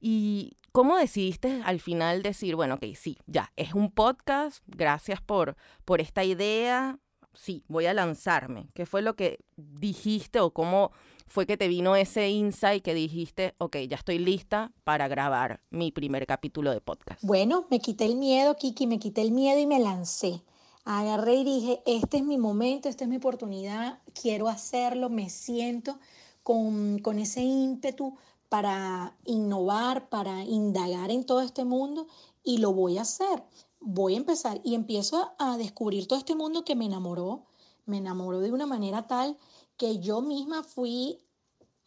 ¿Y 0.00 0.56
cómo 0.72 0.96
decidiste 0.96 1.62
al 1.64 1.80
final 1.80 2.22
decir, 2.22 2.56
bueno, 2.56 2.74
ok, 2.74 2.84
sí, 2.94 3.18
ya, 3.26 3.52
es 3.56 3.74
un 3.74 3.90
podcast, 3.90 4.62
gracias 4.66 5.20
por, 5.20 5.56
por 5.84 6.00
esta 6.00 6.24
idea, 6.24 6.98
sí, 7.34 7.64
voy 7.68 7.86
a 7.86 7.94
lanzarme. 7.94 8.68
¿Qué 8.74 8.86
fue 8.86 9.02
lo 9.02 9.14
que 9.16 9.40
dijiste 9.56 10.40
o 10.40 10.52
cómo 10.52 10.92
fue 11.26 11.46
que 11.46 11.56
te 11.56 11.68
vino 11.68 11.94
ese 11.94 12.28
insight 12.30 12.82
que 12.82 12.94
dijiste, 12.94 13.54
ok, 13.58 13.76
ya 13.88 13.96
estoy 13.96 14.18
lista 14.18 14.72
para 14.84 15.08
grabar 15.08 15.60
mi 15.70 15.92
primer 15.92 16.26
capítulo 16.26 16.70
de 16.70 16.80
podcast? 16.80 17.22
Bueno, 17.22 17.66
me 17.70 17.80
quité 17.80 18.06
el 18.06 18.16
miedo, 18.16 18.56
Kiki, 18.56 18.86
me 18.86 18.98
quité 18.98 19.22
el 19.22 19.32
miedo 19.32 19.58
y 19.58 19.66
me 19.66 19.78
lancé. 19.78 20.42
Agarré 20.84 21.34
y 21.34 21.44
dije, 21.44 21.82
este 21.86 22.16
es 22.18 22.24
mi 22.24 22.38
momento, 22.38 22.88
esta 22.88 23.04
es 23.04 23.10
mi 23.10 23.16
oportunidad, 23.16 23.98
quiero 24.20 24.48
hacerlo, 24.48 25.10
me 25.10 25.28
siento 25.28 25.98
con, 26.42 26.98
con 27.00 27.18
ese 27.18 27.42
ímpetu 27.42 28.16
para 28.48 29.14
innovar, 29.24 30.08
para 30.08 30.44
indagar 30.44 31.10
en 31.10 31.24
todo 31.24 31.42
este 31.42 31.64
mundo 31.64 32.06
y 32.42 32.58
lo 32.58 32.72
voy 32.72 32.96
a 32.96 33.02
hacer. 33.02 33.42
Voy 33.80 34.14
a 34.14 34.18
empezar 34.18 34.60
y 34.64 34.74
empiezo 34.74 35.32
a, 35.38 35.56
descubrir 35.56 36.06
todo 36.06 36.18
este 36.18 36.34
mundo 36.34 36.64
que 36.64 36.76
me 36.76 36.86
enamoró, 36.86 37.46
me 37.86 37.98
enamoró 37.98 38.40
de 38.40 38.52
una 38.52 38.66
manera 38.66 39.06
tal 39.06 39.36
que 39.76 39.98
yo 39.98 40.20
misma 40.20 40.62
fui 40.62 41.18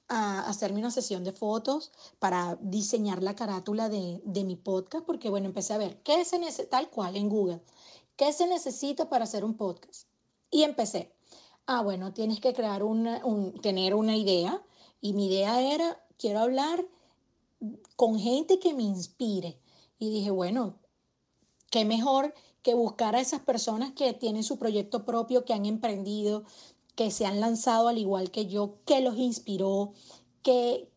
a 0.08 0.42
hacerme 0.42 0.80
una 0.80 0.92
sesión 0.92 1.24
de 1.24 1.32
fotos 1.32 1.92
para 2.20 2.58
diseñar 2.62 3.24
la 3.24 3.36
carátula 3.36 3.88
de, 3.90 4.22
mi 4.44 4.56
podcast, 4.56 5.06
porque 5.06 5.30
bueno, 5.30 5.48
empecé 5.48 5.74
a 5.74 5.78
ver 5.78 6.02
qué 6.04 6.26
se 6.26 6.40
necesita, 6.40 6.78
tal 6.78 6.90
cual 6.90 7.16
en 7.16 7.30
Google, 7.30 7.62
qué 8.16 8.34
se 8.34 8.48
necesita 8.48 9.10
para 9.10 9.24
hacer 9.24 9.46
un 9.46 9.56
podcast. 9.56 10.08
Y 10.50 10.64
empecé, 10.64 11.14
ah, 11.66 11.82
bueno, 11.82 12.14
tienes 12.14 12.42
que 12.42 12.54
crear 12.54 12.84
una, 12.84 13.26
un, 13.26 13.54
tener 13.62 13.96
una 13.96 14.18
idea, 14.18 14.62
y 15.00 15.14
mi 15.14 15.28
idea 15.28 15.62
era, 15.62 16.04
quiero 16.18 16.40
hablar 16.40 16.86
con 17.96 18.20
gente 18.20 18.60
que 18.60 18.74
me 18.74 18.84
inspire. 18.84 19.58
Y 19.98 20.10
dije, 20.10 20.32
bueno, 20.32 20.76
qué 21.72 21.86
mejor 21.86 22.36
que 22.62 22.76
buscar 22.76 23.16
a 23.16 23.22
esas 23.22 23.42
personas 23.42 23.92
que 23.94 24.14
tienen 24.14 24.44
su 24.44 24.60
proyecto 24.60 25.04
propio, 25.04 25.46
que 25.46 25.54
han 25.54 25.66
emprendido, 25.66 26.44
que 26.96 27.10
se 27.10 27.26
han 27.26 27.40
lanzado 27.40 27.88
al 27.88 27.98
igual 27.98 28.30
que 28.30 28.46
yo, 28.46 28.76
que 28.86 29.02
los 29.02 29.18
inspiró, 29.18 29.94
que, 30.44 30.88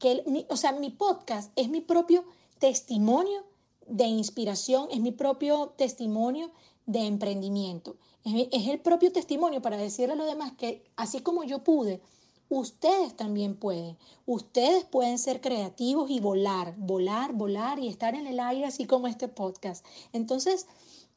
o 0.51 0.57
sea, 0.57 0.73
mi 0.73 0.91
podcast 0.91 1.53
es 1.57 1.71
mi 1.71 1.81
propio 1.81 2.25
testimonio 2.59 3.45
de 3.87 4.05
inspiración, 4.05 4.89
es 4.91 5.01
mi 5.01 5.13
propio 5.13 5.73
testimonio 5.77 6.51
de 6.87 7.07
emprendimiento. 7.07 7.97
Es, 8.25 8.49
es 8.53 8.69
el 8.69 8.81
propio 8.81 9.13
testimonio 9.13 9.63
para 9.63 9.77
decirle 9.77 10.15
a 10.15 10.17
los 10.17 10.27
demás 10.27 10.53
que 10.53 10.85
así 10.97 11.21
como 11.21 11.45
yo 11.45 11.63
pude, 11.63 12.03
ustedes 12.49 13.17
también 13.17 13.57
pueden. 13.57 13.97
Ustedes 14.27 14.85
pueden 14.85 15.19
ser 15.19 15.41
creativos 15.41 16.11
y 16.11 16.21
volar, 16.21 16.75
volar, 16.77 17.33
volar 17.33 17.79
y 17.79 17.89
estar 17.89 18.15
en 18.15 18.27
el 18.27 18.41
aire 18.41 18.67
así 18.67 18.87
como 18.87 19.07
este 19.07 19.29
podcast. 19.29 19.85
Entonces, 20.13 20.67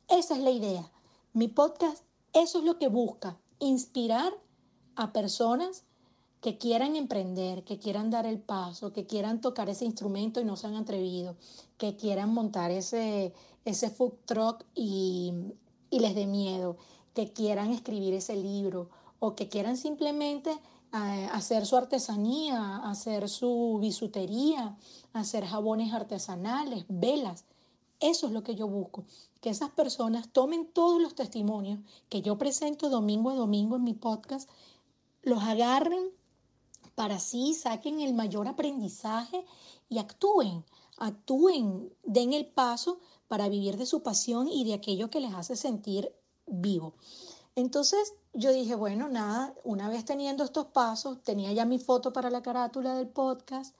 esa 0.07 0.35
es 0.35 0.41
la 0.41 0.51
idea. 0.51 0.91
Mi 1.33 1.47
podcast, 1.47 2.03
eso 2.33 2.59
es 2.59 2.65
lo 2.65 2.79
que 2.79 2.87
busca, 2.87 3.37
inspirar 3.59 4.33
a 4.95 5.13
personas 5.13 5.83
que 6.41 6.57
quieran 6.57 6.95
emprender, 6.95 7.63
que 7.63 7.79
quieran 7.79 8.09
dar 8.09 8.25
el 8.25 8.39
paso, 8.39 8.93
que 8.93 9.05
quieran 9.05 9.41
tocar 9.41 9.69
ese 9.69 9.85
instrumento 9.85 10.39
y 10.39 10.45
no 10.45 10.55
se 10.55 10.67
han 10.67 10.75
atrevido, 10.75 11.35
que 11.77 11.95
quieran 11.95 12.33
montar 12.33 12.71
ese, 12.71 13.33
ese 13.65 13.89
food 13.89 14.13
truck 14.25 14.63
y, 14.75 15.33
y 15.89 15.99
les 15.99 16.15
dé 16.15 16.25
miedo, 16.27 16.77
que 17.13 17.33
quieran 17.33 17.71
escribir 17.71 18.13
ese 18.13 18.35
libro 18.35 18.89
o 19.19 19.35
que 19.35 19.49
quieran 19.49 19.77
simplemente 19.77 20.51
hacer 20.91 21.65
su 21.65 21.75
artesanía, 21.75 22.77
hacer 22.77 23.29
su 23.29 23.77
bisutería, 23.81 24.77
hacer 25.13 25.45
jabones 25.45 25.93
artesanales, 25.93 26.85
velas. 26.87 27.45
Eso 27.99 28.27
es 28.27 28.33
lo 28.33 28.43
que 28.43 28.55
yo 28.55 28.67
busco, 28.67 29.05
que 29.41 29.49
esas 29.49 29.71
personas 29.71 30.29
tomen 30.31 30.67
todos 30.67 31.01
los 31.01 31.15
testimonios 31.15 31.79
que 32.09 32.21
yo 32.21 32.37
presento 32.37 32.89
domingo 32.89 33.31
a 33.31 33.35
domingo 33.35 33.75
en 33.75 33.83
mi 33.83 33.93
podcast, 33.93 34.49
los 35.23 35.43
agarren 35.43 36.11
para 36.95 37.19
sí, 37.19 37.53
saquen 37.53 38.01
el 38.01 38.13
mayor 38.13 38.47
aprendizaje 38.47 39.45
y 39.89 39.97
actúen, 39.99 40.63
actúen, 40.97 41.91
den 42.03 42.33
el 42.33 42.45
paso 42.47 42.99
para 43.27 43.49
vivir 43.49 43.77
de 43.77 43.85
su 43.85 44.03
pasión 44.03 44.47
y 44.47 44.63
de 44.63 44.73
aquello 44.73 45.09
que 45.09 45.19
les 45.19 45.33
hace 45.33 45.55
sentir 45.55 46.11
vivo. 46.45 46.93
Entonces 47.55 48.13
yo 48.37 48.51
dije, 48.51 48.75
bueno, 48.75 49.09
nada, 49.09 49.55
una 49.63 49.89
vez 49.89 50.05
teniendo 50.05 50.43
estos 50.43 50.67
pasos, 50.67 51.21
tenía 51.23 51.51
ya 51.53 51.65
mi 51.65 51.79
foto 51.79 52.13
para 52.13 52.29
la 52.29 52.43
carátula 52.43 52.93
del 52.93 53.07
podcast, 53.07 53.75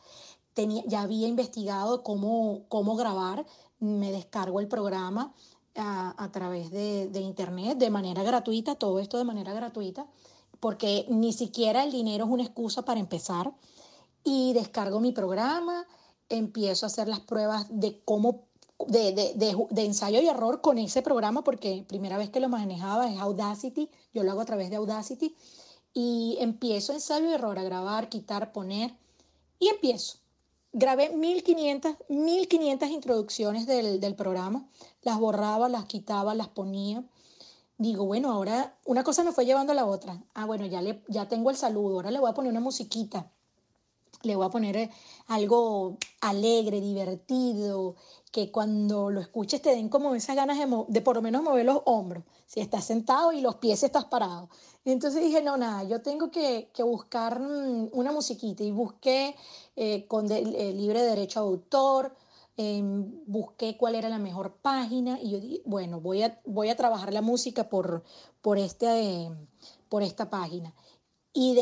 tenía, 0.54 0.84
ya 0.88 1.02
había 1.02 1.28
investigado 1.28 2.04
cómo, 2.04 2.64
cómo 2.68 2.96
grabar, 2.96 3.46
me 3.80 4.12
descargo 4.12 4.60
el 4.60 4.68
programa 4.68 5.34
a, 5.76 6.30
través 6.32 6.72
de, 6.72 7.08
de, 7.08 7.22
internet 7.22 7.78
de 7.78 7.92
manera 7.92 8.24
gratuita, 8.24 8.74
todo 8.74 8.98
esto 8.98 9.20
de 9.20 9.26
manera 9.26 9.54
gratuita, 9.54 10.08
porque 10.60 11.06
ni 11.08 11.34
siquiera 11.34 11.84
el 11.84 11.91
dinero 11.91 12.26
es 12.26 12.32
una 12.32 12.43
excusa 12.43 12.82
para 12.82 13.00
empezar. 13.00 13.54
Y 14.24 14.54
descargo 14.54 15.00
mi 15.00 15.12
programa, 15.12 15.86
empiezo 16.30 16.86
a 16.86 16.88
hacer 16.88 17.08
las 17.08 17.20
pruebas 17.20 17.67
de 17.70 18.02
cómo 18.04 18.48
de, 18.86 19.12
de, 19.13 19.56
de, 19.70 19.86
ensayo 19.86 20.22
y 20.22 20.28
error 20.28 20.62
con 20.62 20.78
ese 20.78 21.02
programa 21.02 21.44
porque 21.44 21.84
primera 21.88 22.18
vez 22.18 22.30
que 22.30 22.40
lo 22.40 22.50
manejaba 22.50 23.10
es 23.10 23.20
Audacity, 23.20 23.90
yo 24.13 24.24
lo 24.24 24.32
hago 24.32 24.42
a 24.42 24.46
través 24.46 24.70
de 24.70 24.76
Audacity 24.76 25.36
y 25.94 26.38
empiezo 26.40 26.94
ensayo 26.94 27.30
y 27.30 27.34
error 27.34 27.58
a 27.58 27.63
grabar, 27.63 28.10
quitar, 28.10 28.52
poner 28.52 28.94
y 29.60 29.70
empiezo. 29.70 30.20
Grabé 30.74 31.10
1500, 31.10 31.96
1500 32.10 32.90
introducciones 32.90 33.66
del, 33.66 34.00
del 34.00 34.16
programa, 34.16 34.68
las 35.02 35.18
borraba, 35.20 35.70
las 35.70 35.86
quitaba, 35.86 36.36
las 36.36 36.50
ponía. 36.50 37.04
Digo, 37.80 38.06
bueno, 38.06 38.32
ahora 38.32 38.78
una 38.86 39.04
cosa 39.04 39.24
me 39.24 39.32
fue 39.32 39.46
llevando 39.46 39.72
a 39.72 39.76
la 39.76 39.86
otra. 39.86 40.24
Ah, 40.36 40.46
bueno, 40.46 40.66
ya, 40.68 40.82
le, 40.82 41.02
ya 41.08 41.28
tengo 41.28 41.50
el 41.50 41.58
saludo, 41.58 41.96
ahora 41.96 42.12
le 42.12 42.20
voy 42.20 42.30
a 42.30 42.34
poner 42.34 42.52
una 42.52 42.60
musiquita 42.60 43.32
le 44.24 44.36
voy 44.36 44.46
a 44.46 44.50
poner 44.50 44.78
eh, 44.78 44.92
algo 45.28 45.98
alegre, 46.22 46.82
divertido, 46.82 47.96
que 48.38 48.52
cuando 48.52 49.10
lo 49.10 49.19
escuches 49.19 49.63
te 49.63 49.71
den 49.71 49.89
como 49.89 50.13
esas 50.13 50.36
ganas 50.36 50.60
de, 50.89 51.02
por 51.02 51.15
lo 51.15 51.23
menos 51.23 51.41
mover 51.41 51.65
los 51.65 51.82
hombros, 51.86 52.23
si 52.45 52.60
estás 52.60 52.86
sentado 52.86 53.32
y 53.32 53.41
los 53.41 53.56
pies 53.56 53.82
estás 53.82 54.06
parados. 54.06 54.50
Y 54.86 54.91
entonces 54.91 55.23
dije, 55.23 55.41
no, 55.41 55.58
nada, 55.58 55.84
yo 55.86 56.04
tengo 56.04 56.30
que, 56.30 56.69
buscar 56.86 57.39
mm, 57.39 57.89
una 57.93 58.12
musiquita 58.12 58.63
y 58.63 58.69
busqué 58.69 59.36
eh, 59.76 60.06
con 60.06 60.32
eh, 60.32 60.71
libre 60.71 61.02
derecho 61.02 61.39
a 61.39 61.43
autor, 61.43 62.15
em, 62.58 63.23
busqué 63.26 63.76
cuál 63.76 63.95
era 63.95 64.08
la 64.08 64.19
mejor 64.19 64.58
página 64.58 65.19
y 65.19 65.32
yo 65.32 65.39
dije, 65.39 65.63
bueno, 65.65 66.00
voy 66.00 66.21
a, 66.21 66.39
voy 66.45 66.69
a 66.69 66.78
trabajar 66.78 67.12
la 67.12 67.23
música 67.23 67.67
por, 67.69 68.04
por, 68.43 68.60
este, 68.60 69.32
por 69.89 70.04
esta 70.04 70.30
página. 70.30 70.76
Y, 71.34 71.58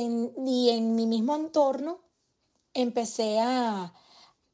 y 0.46 0.70
en 0.72 0.94
mi 0.94 1.08
mismo 1.08 1.38
entorno 1.38 2.00
empecé 2.74 3.40
a, 3.40 3.94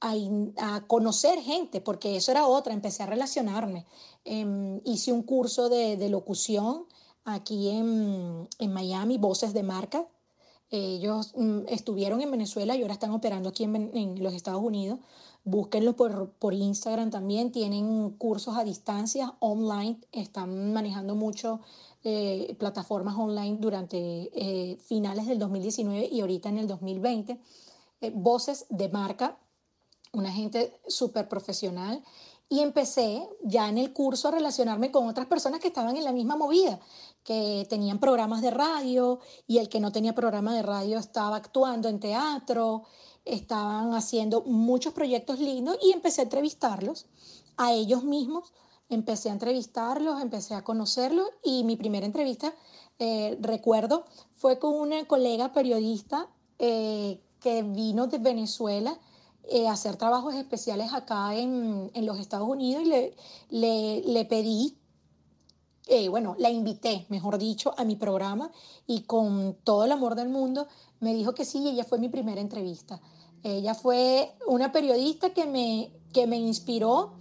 a, 0.01 0.81
conocer 0.87 1.39
gente, 1.39 1.79
porque 1.79 2.15
eso 2.15 2.31
era 2.31 2.47
otra, 2.47 2.73
empecé 2.73 3.03
a 3.03 3.05
relacionarme. 3.05 3.85
Em, 4.25 4.81
hice 4.83 5.11
un 5.11 5.23
curso 5.23 5.69
de, 5.69 6.09
locución 6.09 6.85
aquí 7.23 7.69
en, 7.69 8.47
Miami, 8.59 9.17
Voces 9.17 9.53
de 9.53 9.63
Marca. 9.63 10.07
Ellos 10.69 11.33
mm, 11.35 11.67
estuvieron 11.67 12.21
en 12.21 12.31
Venezuela 12.31 12.75
y 12.75 12.81
ahora 12.81 12.93
están 12.93 13.11
operando 13.11 13.49
aquí 13.49 13.63
en, 13.63 14.23
los 14.23 14.33
Estados 14.33 14.63
Unidos. 14.63 14.99
Búsquenlo 15.43 15.95
por, 15.95 16.31
por, 16.31 16.53
Instagram 16.53 17.09
también. 17.09 17.51
Tienen 17.51 18.11
cursos 18.11 18.57
a 18.57 18.63
distancia, 18.63 19.35
online. 19.39 19.99
Están 20.11 20.73
manejando 20.73 21.15
mucho 21.15 21.61
eh, 22.03 22.55
plataformas 22.57 23.15
online 23.15 23.57
durante 23.59 23.97
eh, 24.33 24.77
finales 24.77 25.27
del 25.27 25.37
2019 25.37 26.09
y 26.11 26.21
ahorita 26.21 26.49
en 26.49 26.57
el 26.57 26.67
2020. 26.67 27.39
Eh, 28.01 28.11
voces 28.15 28.65
de 28.69 28.89
marca, 28.89 29.37
una 30.13 30.31
gente 30.31 30.79
súper 30.87 31.27
profesional. 31.27 32.03
Y 32.49 32.59
empecé 32.59 33.29
ya 33.43 33.69
en 33.69 33.77
el 33.77 33.93
curso 33.93 34.27
a 34.27 34.31
relacionarme 34.31 34.91
con 34.91 35.07
otras 35.07 35.27
personas 35.27 35.61
que 35.61 35.69
estaban 35.69 35.95
en 35.95 36.03
la 36.03 36.11
misma 36.11 36.35
movida, 36.35 36.81
que 37.23 37.65
tenían 37.69 37.99
programas 37.99 38.41
de 38.41 38.51
radio 38.51 39.19
y 39.47 39.59
el 39.59 39.69
que 39.69 39.79
no 39.79 39.93
tenía 39.93 40.13
programa 40.13 40.53
de 40.53 40.61
radio 40.61 40.99
estaba 40.99 41.37
actuando 41.37 41.87
en 41.87 42.01
teatro, 42.01 42.83
estaban 43.23 43.93
haciendo 43.93 44.41
muchos 44.41 44.93
proyectos 44.93 45.39
lindos 45.39 45.77
y 45.81 45.93
empecé 45.93 46.21
a 46.21 46.23
entrevistarlos 46.25 47.05
a 47.55 47.71
ellos 47.71 48.03
mismos. 48.03 48.51
Empecé 48.89 49.29
a 49.29 49.33
entrevistarlos, 49.33 50.21
empecé 50.21 50.53
a 50.53 50.65
conocerlos 50.65 51.29
y 51.41 51.63
mi 51.63 51.77
primera 51.77 52.05
entrevista, 52.05 52.53
eh, 52.99 53.37
recuerdo, 53.39 54.05
fue 54.35 54.59
con 54.59 54.73
una 54.73 55.07
colega 55.07 55.53
periodista 55.53 56.27
eh, 56.59 57.21
que 57.39 57.63
vino 57.63 58.07
de 58.07 58.17
Venezuela 58.17 58.99
eh, 59.49 59.67
hacer 59.67 59.95
trabajos 59.95 60.35
especiales 60.35 60.93
acá 60.93 61.35
en, 61.35 61.91
los 61.95 62.19
Estados 62.19 62.47
Unidos 62.47 62.83
y 62.83 62.85
le, 63.49 64.03
le, 64.05 64.25
pedí, 64.25 64.77
eh, 65.87 66.09
bueno, 66.09 66.35
la 66.37 66.49
invité, 66.49 67.05
mejor 67.09 67.37
dicho, 67.37 67.73
a 67.77 67.83
mi 67.83 67.95
programa 67.95 68.51
y 68.87 69.01
con 69.01 69.57
todo 69.63 69.85
el 69.85 69.91
amor 69.91 70.15
del 70.15 70.29
mundo 70.29 70.67
me 70.99 71.13
dijo 71.13 71.33
que 71.33 71.45
sí 71.45 71.59
y 71.59 71.69
ella 71.69 71.83
fue 71.83 71.99
mi 71.99 72.09
primera 72.09 72.39
entrevista. 72.41 73.01
Ella 73.43 73.73
fue 73.73 74.35
una 74.47 74.71
periodista 74.71 75.31
que 75.33 75.45
me, 75.45 75.91
que 76.13 76.27
me 76.27 76.37
inspiró 76.37 77.13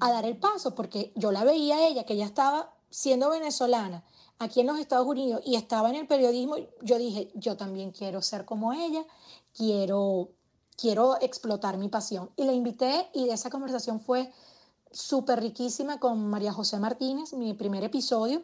a 0.00 0.12
dar 0.12 0.26
el 0.26 0.36
paso 0.36 0.74
porque 0.74 1.12
yo 1.16 1.32
la 1.32 1.44
veía 1.44 1.76
a 1.76 1.86
ella, 1.86 2.04
que 2.04 2.14
ella 2.14 2.26
estaba 2.26 2.74
siendo 2.90 3.30
venezolana 3.30 4.04
aquí 4.38 4.60
en 4.60 4.66
los 4.66 4.78
Estados 4.78 5.06
Unidos 5.06 5.40
y 5.44 5.54
estaba 5.54 5.88
en 5.88 5.96
el 5.96 6.06
periodismo, 6.06 6.56
yo 6.82 6.98
dije, 6.98 7.30
yo 7.34 7.56
también 7.56 7.92
quiero 7.92 8.20
ser 8.20 8.44
como 8.44 8.72
ella 8.72 9.04
quiero, 9.54 10.30
quiero 10.76 11.20
explotar 11.20 11.78
mi 11.78 11.88
pasión. 11.88 12.30
Y 12.36 12.44
la 12.44 12.52
invité 12.52 13.08
y 13.14 13.30
esa 13.30 13.50
conversación 13.50 14.00
fue 14.00 14.32
súper 14.90 15.40
riquísima 15.40 15.98
con 15.98 16.28
María 16.28 16.52
José 16.52 16.78
Martínez, 16.78 17.32
mi 17.32 17.54
primer 17.54 17.84
episodio 17.84 18.42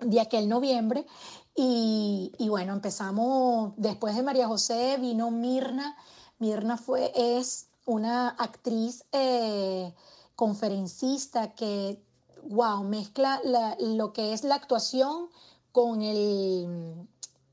de 0.00 0.20
aquel 0.20 0.48
noviembre. 0.48 1.06
Y, 1.54 2.32
bueno, 2.48 2.74
empezamos, 2.74 3.72
después 3.76 4.14
de 4.14 4.22
María 4.22 4.46
José 4.46 4.98
vino 5.00 5.30
Mirna. 5.30 5.96
Mirna 6.38 6.76
fue, 6.76 7.12
es 7.14 7.68
una 7.86 8.28
actriz 8.28 9.04
eh, 9.12 9.94
conferencista 10.34 11.54
que 11.54 12.02
wow, 12.48 12.84
mezcla 12.84 13.40
lo 13.80 14.12
que 14.12 14.32
es 14.32 14.44
la 14.44 14.54
actuación 14.54 15.28
con, 15.72 16.02
el, 16.02 17.08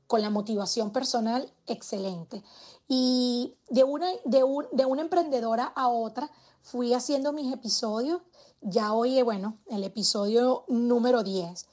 con 0.06 0.22
la 0.22 0.30
motivación 0.30 0.92
personal 0.92 1.50
excelente. 1.66 2.42
Y 2.88 3.54
de 3.68 3.84
una, 3.84 4.08
de, 4.24 4.44
de 4.72 4.84
una 4.84 5.02
emprendedora 5.02 5.64
a 5.74 5.88
otra 5.88 6.30
fui 6.62 6.94
haciendo 6.94 7.32
mis 7.32 7.52
episodios. 7.52 8.22
Ya 8.60 8.92
hoy, 8.92 9.20
bueno, 9.22 9.58
el 9.66 9.84
episodio 9.84 10.64
número 10.68 11.22
10. 11.22 11.66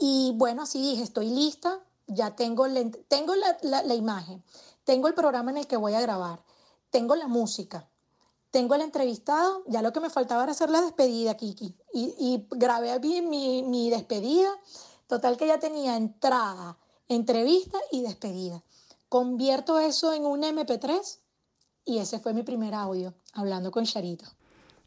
Y 0.00 0.32
bueno, 0.36 0.62
así 0.62 0.80
dije, 0.80 1.02
estoy 1.02 1.28
lista, 1.30 1.80
ya 2.06 2.34
tengo, 2.34 2.66
tengo 3.08 3.34
la, 3.34 3.82
la 3.82 3.94
imagen, 3.94 4.42
tengo 4.84 5.08
el 5.08 5.14
programa 5.14 5.50
en 5.50 5.58
el 5.58 5.66
que 5.66 5.76
voy 5.76 5.94
a 5.94 6.00
grabar, 6.00 6.42
tengo 6.90 7.14
la 7.14 7.28
música, 7.28 7.88
tengo 8.52 8.74
el 8.74 8.82
entrevistado, 8.82 9.64
ya 9.66 9.80
lo 9.80 9.92
que 9.92 10.00
me 10.00 10.10
faltaba 10.10 10.42
era 10.42 10.52
hacer 10.52 10.68
la 10.68 10.82
despedida, 10.82 11.36
Kiki. 11.36 11.74
Y, 11.94 12.46
grabé 12.50 12.98
bien 12.98 13.30
mi, 13.30 13.62
mi 13.62 13.88
despedida. 13.88 14.50
Total 15.06 15.38
que 15.38 15.46
ya 15.46 15.58
tenía 15.58 15.96
entrada, 15.96 16.78
entrevista 17.08 17.78
y 17.90 18.02
despedida. 18.02 18.62
Convierto 19.12 19.78
eso 19.78 20.14
en 20.14 20.24
un 20.24 20.42
MP3 20.42 21.20
y 21.84 21.98
ese 21.98 22.18
fue 22.18 22.32
mi 22.32 22.44
primer 22.44 22.72
audio, 22.72 23.12
hablando 23.34 23.70
con 23.70 23.84
Charito. 23.84 24.24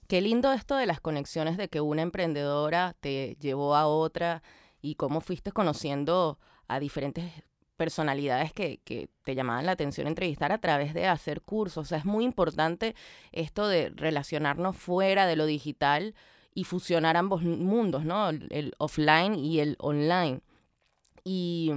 Qué 0.07 0.19
lindo 0.19 0.51
esto 0.51 0.75
de 0.77 0.87
las 0.87 0.99
conexiones 0.99 1.57
de 1.57 1.67
que 1.67 1.79
una 1.79 2.01
emprendedora 2.01 2.95
te 3.01 3.37
llevó 3.39 3.75
a 3.75 3.85
otra 3.85 4.41
y 4.81 4.95
cómo 4.95 5.21
fuiste 5.21 5.51
conociendo 5.51 6.39
a 6.67 6.79
diferentes 6.79 7.31
personalidades 7.77 8.51
que, 8.51 8.81
te 9.23 9.35
llamaban 9.35 9.67
la 9.67 9.73
atención 9.73 10.07
entrevistar 10.07 10.51
a 10.51 10.57
través 10.57 10.95
de 10.95 11.05
hacer 11.05 11.43
cursos. 11.43 11.85
O 11.85 11.87
sea, 11.87 11.99
es 11.99 12.05
muy 12.05 12.25
importante 12.25 12.95
esto 13.31 13.67
de 13.67 13.91
relacionarnos 13.91 14.75
fuera 14.75 15.27
de 15.27 15.35
lo 15.35 15.45
digital 15.45 16.15
y 16.55 16.63
fusionar 16.63 17.15
ambos 17.15 17.43
mundos, 17.43 18.05
¿no? 18.05 18.29
El, 18.29 18.73
offline 18.79 19.35
y 19.35 19.59
el 19.59 19.75
online. 19.77 20.41
Y, 21.23 21.71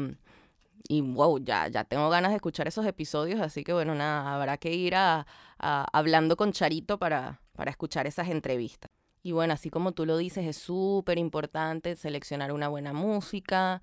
y 0.86 1.00
wow, 1.00 1.38
ya, 1.38 1.68
ya 1.68 1.84
tengo 1.84 2.08
ganas 2.10 2.30
de 2.30 2.36
escuchar 2.36 2.68
esos 2.68 2.86
episodios, 2.86 3.40
así 3.40 3.64
que 3.64 3.72
bueno, 3.72 3.94
nada, 3.94 4.34
habrá 4.34 4.56
que 4.58 4.72
ir 4.74 4.94
a, 4.94 5.26
hablando 5.58 6.36
con 6.36 6.52
Charito 6.52 6.98
para, 6.98 7.40
para 7.54 7.70
escuchar 7.70 8.06
esas 8.06 8.28
entrevistas. 8.28 8.90
Y 9.22 9.32
bueno, 9.32 9.54
así 9.54 9.70
como 9.70 9.92
tú 9.92 10.06
lo 10.06 10.16
dices, 10.16 10.46
es 10.46 10.56
súper 10.56 11.18
importante 11.18 11.96
seleccionar 11.96 12.52
una 12.52 12.68
buena 12.68 12.92
música, 12.92 13.82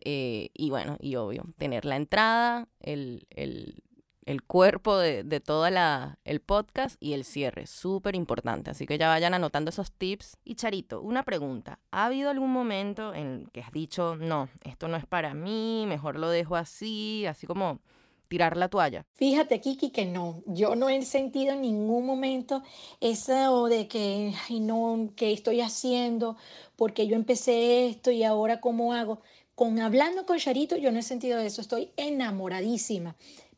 eh, 0.00 0.50
y 0.52 0.70
bueno, 0.70 0.98
y 1.00 1.16
obvio, 1.16 1.44
tener 1.56 1.84
la 1.86 1.96
entrada, 1.96 2.68
el, 2.80 3.26
el, 3.30 3.82
el 4.26 4.42
cuerpo 4.42 4.96
de, 4.96 5.24
de 5.24 5.40
todo 5.40 5.66
el 5.66 6.40
podcast 6.40 6.96
y 7.00 7.12
el 7.12 7.24
cierre, 7.24 7.66
súper 7.66 8.14
importante. 8.14 8.70
Así 8.70 8.86
que 8.86 8.98
ya 8.98 9.08
vayan 9.08 9.34
anotando 9.34 9.70
esos 9.70 9.92
tips. 9.92 10.38
Y 10.44 10.54
Charito, 10.54 11.00
una 11.00 11.22
pregunta. 11.24 11.78
¿Ha 11.90 12.06
habido 12.06 12.30
algún 12.30 12.52
momento 12.52 13.14
en 13.14 13.48
que 13.52 13.60
has 13.60 13.72
dicho, 13.72 14.16
no, 14.16 14.48
esto 14.64 14.88
no 14.88 14.96
es 14.96 15.06
para 15.06 15.34
mí, 15.34 15.84
mejor 15.86 16.18
lo 16.18 16.28
dejo 16.28 16.56
así, 16.56 17.26
así 17.26 17.46
como 17.46 17.80
tirar 18.28 18.56
la 18.56 18.68
toalla? 18.68 19.04
Fíjate, 19.12 19.60
Kiki, 19.60 19.90
que 19.90 20.06
no. 20.06 20.42
Yo 20.46 20.74
no 20.74 20.88
he 20.88 21.02
sentido 21.02 21.52
en 21.52 21.62
ningún 21.62 22.06
momento 22.06 22.62
eso 23.00 23.66
de 23.66 23.86
que, 23.86 24.32
ay, 24.48 24.60
no, 24.60 25.10
¿qué 25.16 25.32
estoy 25.32 25.60
haciendo? 25.60 26.36
Porque 26.76 27.06
yo 27.06 27.16
empecé 27.16 27.86
esto 27.86 28.10
y 28.10 28.24
ahora 28.24 28.60
cómo 28.60 28.92
hago. 28.92 29.20
Con 29.54 29.78
hablando 29.78 30.26
con 30.26 30.38
Charito 30.38 30.76
yo 30.76 30.90
no 30.90 30.98
he 30.98 31.02
sentido 31.02 31.38
eso, 31.38 31.60
estoy 31.60 31.90
enamoradísima. 31.96 33.14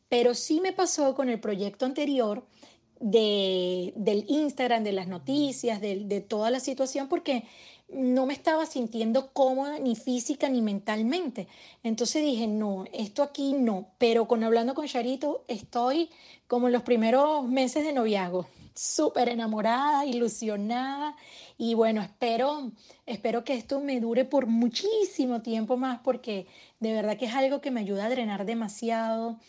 Pero 0.09 0.33
sí 0.33 0.61
me 0.61 0.73
pasó 0.73 1.15
con 1.15 1.29
el 1.29 1.39
proyecto 1.39 1.85
anterior 1.85 2.45
de, 2.99 3.93
del 3.95 4.25
Instagram, 4.27 4.83
de 4.83 4.93
las 4.93 5.07
noticias, 5.07 5.81
de, 5.81 6.25
toda 6.27 6.49
la 6.49 6.59
situación, 6.59 7.07
porque 7.07 7.43
no 7.89 8.25
me 8.25 8.33
estaba 8.33 8.65
sintiendo 8.65 9.31
cómoda 9.31 9.79
ni 9.79 9.95
física 9.95 10.49
ni 10.49 10.61
mentalmente. 10.61 11.47
Entonces 11.83 12.23
dije, 12.23 12.47
no, 12.47 12.85
esto 12.91 13.23
aquí 13.23 13.53
no. 13.53 13.89
Pero 13.97 14.27
con 14.27 14.43
hablando 14.43 14.73
con 14.73 14.87
Charito 14.87 15.45
estoy 15.47 16.09
como 16.47 16.67
en 16.67 16.73
los 16.73 16.83
primeros 16.83 17.47
meses 17.47 17.85
de 17.85 17.93
noviazgo 17.93 18.47
súper 18.73 19.29
enamorada, 19.29 20.05
ilusionada 20.05 21.15
y 21.57 21.73
bueno, 21.73 22.01
espero, 22.01 22.71
espero 23.05 23.43
que 23.43 23.55
esto 23.55 23.79
me 23.79 23.99
dure 23.99 24.25
por 24.25 24.45
muchísimo 24.47 25.41
tiempo 25.41 25.77
más 25.77 25.99
porque 26.03 26.45
de 26.79 26.93
verdad 26.93 27.17
que 27.17 27.25
es 27.25 27.33
algo 27.33 27.61
que 27.61 27.71
me 27.71 27.79
ayuda 27.79 28.05
a 28.05 28.09
drenar 28.09 28.45
demasiado, 28.45 29.39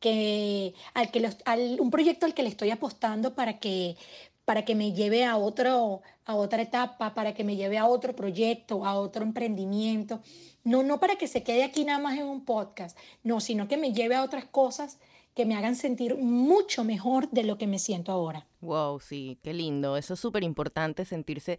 que, 0.00 0.74
al 0.94 1.10
que 1.10 1.30
un 1.78 1.90
proyecto 1.90 2.26
al 2.26 2.34
que 2.34 2.42
le 2.42 2.48
estoy 2.48 2.70
apostando 2.70 3.34
para 3.34 3.58
que, 3.58 3.96
para 4.44 4.64
que 4.64 4.74
me 4.74 4.92
lleve 4.92 5.24
a, 5.24 5.36
otro, 5.36 6.02
a 6.24 6.34
otra 6.34 6.62
etapa, 6.62 7.14
para 7.14 7.34
que 7.34 7.44
me 7.44 7.56
lleve 7.56 7.78
a 7.78 7.86
otro 7.86 8.14
proyecto, 8.14 8.84
a 8.84 8.94
otro 8.94 9.24
emprendimiento. 9.24 10.20
No, 10.64 10.82
no 10.82 10.98
para 11.00 11.16
que 11.16 11.28
se 11.28 11.42
quede 11.42 11.64
aquí 11.64 11.84
nada 11.84 11.98
más 11.98 12.18
en 12.18 12.26
un 12.26 12.44
podcast, 12.44 12.96
no, 13.22 13.40
sino 13.40 13.68
que 13.68 13.76
me 13.76 13.92
lleve 13.92 14.14
a 14.16 14.22
otras 14.22 14.44
cosas 14.44 14.98
que 15.34 15.44
me 15.44 15.54
hagan 15.54 15.76
sentir 15.76 16.16
mucho 16.16 16.82
mejor 16.82 17.30
de 17.30 17.44
lo 17.44 17.58
que 17.58 17.66
me 17.66 17.78
siento 17.78 18.10
ahora. 18.10 18.46
Wow, 18.62 19.00
sí, 19.00 19.38
qué 19.42 19.52
lindo. 19.52 19.96
Eso 19.96 20.14
es 20.14 20.20
súper 20.20 20.42
importante, 20.42 21.04
sentirse 21.04 21.58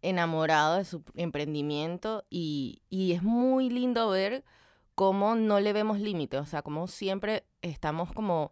enamorado 0.00 0.78
de 0.78 0.84
su 0.84 1.02
emprendimiento 1.14 2.24
y, 2.30 2.82
y 2.88 3.12
es 3.12 3.22
muy 3.22 3.68
lindo 3.68 4.08
ver 4.08 4.44
cómo 4.98 5.36
no 5.36 5.60
le 5.60 5.72
vemos 5.72 6.00
límites, 6.00 6.40
o 6.40 6.44
sea, 6.44 6.62
como 6.62 6.88
siempre 6.88 7.44
estamos 7.62 8.12
como 8.12 8.50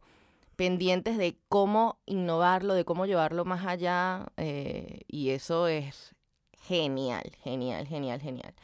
pendientes 0.54 1.18
de 1.18 1.40
cómo 1.48 1.98
innovarlo, 2.06 2.74
de 2.74 2.84
cómo 2.84 3.04
llevarlo 3.04 3.44
más 3.44 3.66
allá 3.66 4.28
eh, 4.36 5.00
y 5.08 5.30
eso 5.30 5.66
es 5.66 6.14
genial, 6.56 7.32
genial, 7.42 7.88
genial, 7.88 8.20
genial. 8.20 8.54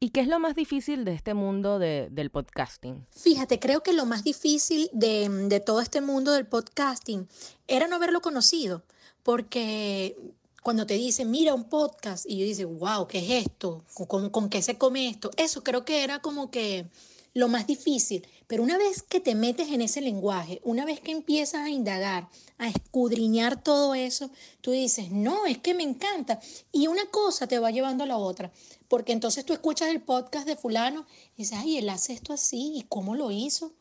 ¿Y 0.00 0.10
qué 0.10 0.22
es 0.22 0.26
lo 0.26 0.40
más 0.40 0.56
difícil 0.56 1.04
de 1.04 1.12
este 1.12 1.34
mundo 1.34 1.78
del 1.78 2.30
podcasting? 2.32 3.06
Fíjate, 3.12 3.60
creo 3.60 3.84
que 3.84 3.92
lo 3.92 4.06
más 4.06 4.24
difícil 4.24 4.90
de, 4.92 5.62
todo 5.64 5.80
este 5.80 6.00
mundo 6.00 6.32
del 6.32 6.48
podcasting 6.48 7.28
era 7.68 7.86
no 7.86 7.94
haberlo 7.94 8.22
conocido, 8.22 8.82
porque 9.22 10.16
cuando 10.64 10.84
te 10.84 10.94
dicen, 10.94 11.30
mira 11.30 11.54
un 11.54 11.68
podcast, 11.68 12.26
y 12.28 12.38
yo 12.38 12.44
dice, 12.44 12.64
wow, 12.64 13.06
¿qué 13.06 13.18
es 13.18 13.46
esto? 13.46 13.84
¿Con, 13.94 14.30
¿Con, 14.30 14.48
qué 14.48 14.62
se 14.62 14.76
come 14.76 15.08
esto? 15.08 15.30
Eso 15.36 15.62
creo 15.62 15.84
que 15.84 16.02
era 16.02 16.18
como 16.18 16.50
que 16.50 16.90
lo 17.34 17.48
más 17.48 17.66
difícil. 17.66 18.26
Pero 18.46 18.62
una 18.62 18.78
vez 18.78 19.02
que 19.02 19.20
te 19.20 19.34
metes 19.34 19.68
en 19.68 19.80
ese 19.80 20.00
lenguaje, 20.00 20.60
una 20.64 20.84
vez 20.84 21.00
que 21.00 21.12
empiezas 21.12 21.64
a 21.64 21.70
indagar, 21.70 22.28
a 22.58 22.68
escudriñar 22.68 23.62
todo 23.62 23.94
eso, 23.94 24.30
tú 24.60 24.72
dices, 24.72 25.10
no, 25.10 25.46
es 25.46 25.58
que 25.58 25.74
me 25.74 25.84
encanta. 25.84 26.40
Y 26.72 26.88
una 26.88 27.06
cosa 27.06 27.46
te 27.46 27.58
va 27.58 27.70
llevando 27.70 28.04
a 28.04 28.08
la 28.08 28.16
otra. 28.16 28.52
Porque 28.88 29.12
entonces 29.12 29.44
tú 29.44 29.52
escuchas 29.52 29.88
el 29.88 30.02
podcast 30.02 30.46
de 30.46 30.56
fulano 30.56 31.06
y 31.36 31.42
dices, 31.42 31.58
ay, 31.60 31.78
él 31.78 31.88
hace 31.88 32.12
esto 32.12 32.32
así, 32.32 32.72
¿y 32.74 32.82
cómo 32.82 33.14
lo 33.14 33.30
hizo? 33.30 33.72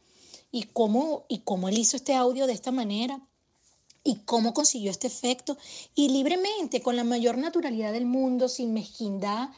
¿Y 0.52 0.64
cómo, 0.64 1.26
y 1.28 1.40
cómo 1.40 1.70
él 1.70 1.78
hizo 1.78 1.98
este 1.98 2.14
audio 2.14 2.46
de 2.46 2.54
esta 2.54 2.72
manera? 2.72 3.20
¿Y 4.04 4.18
cómo 4.26 4.54
consiguió 4.54 4.92
este 4.92 5.08
efecto? 5.08 5.58
Y 5.96 6.10
libremente, 6.10 6.82
con 6.82 6.96
la 6.96 7.04
mayor 7.04 7.38
naturalidad 7.38 7.92
del 7.92 8.06
mundo, 8.06 8.48
sin 8.48 8.74
mezquindad, 8.74 9.50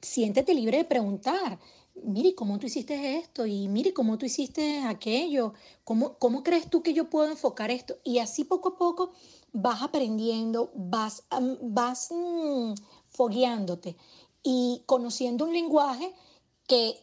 siéntete 0.00 0.54
libre 0.54 0.78
de 0.78 0.84
preguntar 0.84 1.58
mire, 1.94 2.34
¿cómo 2.34 2.58
tú 2.58 2.66
hiciste 2.66 3.18
esto? 3.18 3.46
Y 3.46 3.68
mire, 3.68 3.92
¿cómo 3.92 4.18
tú 4.18 4.26
hiciste 4.26 4.80
aquello? 4.80 5.54
¿Cómo, 5.84 6.18
¿Cómo 6.18 6.42
crees 6.42 6.68
tú 6.68 6.82
que 6.82 6.94
yo 6.94 7.10
puedo 7.10 7.30
enfocar 7.30 7.70
esto? 7.70 7.98
Y 8.04 8.18
así 8.18 8.44
poco 8.44 8.70
a 8.70 8.76
poco 8.76 9.12
vas 9.52 9.82
aprendiendo, 9.82 10.70
vas, 10.74 11.24
vas 11.60 12.08
mm, 12.10 12.74
fogueándote 13.10 13.96
y 14.42 14.82
conociendo 14.86 15.44
un 15.44 15.52
lenguaje 15.52 16.12
que 16.66 16.96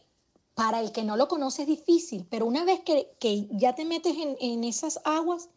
para 0.54 0.80
el 0.80 0.92
que 0.92 1.04
no 1.04 1.16
lo 1.16 1.28
conoce 1.28 1.62
es 1.62 1.68
difícil, 1.68 2.26
pero 2.28 2.44
una 2.44 2.64
vez 2.64 2.80
que, 2.80 3.10
que 3.18 3.48
ya 3.52 3.74
te 3.74 3.84
metes 3.84 4.16
en, 4.16 4.36
en, 4.40 4.64
esas 4.64 5.00
aguas, 5.04 5.48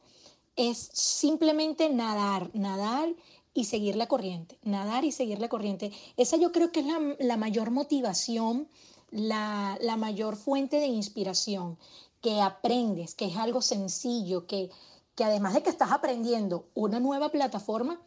es 0.56 0.78
simplemente 0.94 1.90
nadar, 1.90 2.52
nadar 2.54 3.14
y 3.54 3.66
seguir 3.66 3.96
la 3.96 4.08
corriente, 4.08 4.58
nadar 4.64 5.04
y 5.04 5.12
seguir 5.12 5.40
la 5.40 5.50
corriente. 5.50 5.92
Esa 6.16 6.38
yo 6.38 6.52
creo 6.52 6.72
que 6.72 6.82
es 6.82 6.86
la, 6.86 7.16
la 7.20 7.38
mayor 7.38 7.72
motivación 7.72 8.70
la, 9.14 9.96
mayor 9.98 10.36
fuente 10.36 10.78
de 10.80 10.88
inspiración, 10.88 11.78
que 12.22 12.42
aprendes, 12.42 13.16
que 13.16 13.26
es 13.26 13.38
algo 13.38 13.62
sencillo, 13.62 14.48
que, 14.48 14.70
que 15.16 15.24
además 15.24 15.54
de 15.54 15.64
que 15.64 15.70
estás 15.70 15.92
aprendiendo 15.92 16.68
una 16.74 17.00
nueva 17.00 17.30
plataforma, 17.30 18.00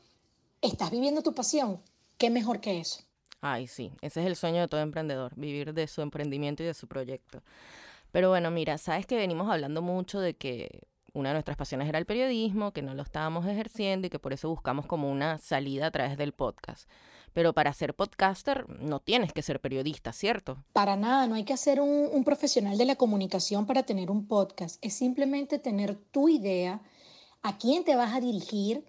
estás 0.62 0.90
viviendo 0.90 1.22
tu 1.22 1.34
pasión. 1.34 1.80
¿Qué 2.18 2.30
mejor 2.30 2.60
que 2.60 2.80
eso? 2.80 3.02
Ay, 3.40 3.66
sí, 3.66 3.92
ese 4.00 4.20
es 4.20 4.26
el 4.26 4.36
sueño 4.36 4.62
de 4.62 4.68
todo 4.68 4.80
emprendedor, 4.80 5.32
vivir 5.36 5.74
de 5.74 5.86
su 5.86 6.02
emprendimiento 6.02 6.62
y 6.62 6.66
de 6.66 6.74
su 6.74 6.88
proyecto. 6.88 7.42
Pero 8.10 8.30
bueno, 8.30 8.50
mira, 8.50 8.78
sabes 8.78 9.06
que 9.06 9.16
venimos 9.16 9.50
hablando 9.50 9.82
mucho 9.82 10.20
de 10.20 10.34
que 10.34 10.80
una 11.12 11.30
de 11.30 11.34
nuestras 11.34 11.56
pasiones 11.56 11.88
era 11.88 11.98
el 11.98 12.06
periodismo, 12.06 12.72
que 12.72 12.82
no 12.82 12.94
lo 12.94 13.02
estábamos 13.02 13.46
ejerciendo 13.46 14.06
y 14.06 14.10
que 14.10 14.18
por 14.18 14.32
eso 14.32 14.48
buscamos 14.48 14.86
como 14.86 15.10
una 15.10 15.38
salida 15.38 15.86
a 15.86 15.90
través 15.90 16.16
del 16.16 16.32
podcast. 16.32 16.88
Pero 17.36 17.52
para 17.52 17.74
ser 17.74 17.92
podcaster 17.92 18.66
no 18.80 18.98
tienes 18.98 19.30
que 19.34 19.42
ser 19.42 19.60
periodista, 19.60 20.14
¿cierto? 20.14 20.64
Para 20.72 20.96
nada, 20.96 21.26
no 21.26 21.34
hay 21.34 21.44
que 21.44 21.58
ser 21.58 21.82
un, 21.82 22.24
profesional 22.24 22.78
de 22.78 22.86
la 22.86 22.96
comunicación 22.96 23.66
para 23.66 23.82
tener 23.82 24.10
un 24.10 24.26
podcast. 24.26 24.78
Es 24.80 24.94
simplemente 24.94 25.58
tener 25.58 25.96
tu 25.96 26.30
idea, 26.30 26.80
a 27.42 27.58
quién 27.58 27.84
te 27.84 27.94
vas 27.94 28.14
a 28.14 28.20
dirigir, 28.20 28.86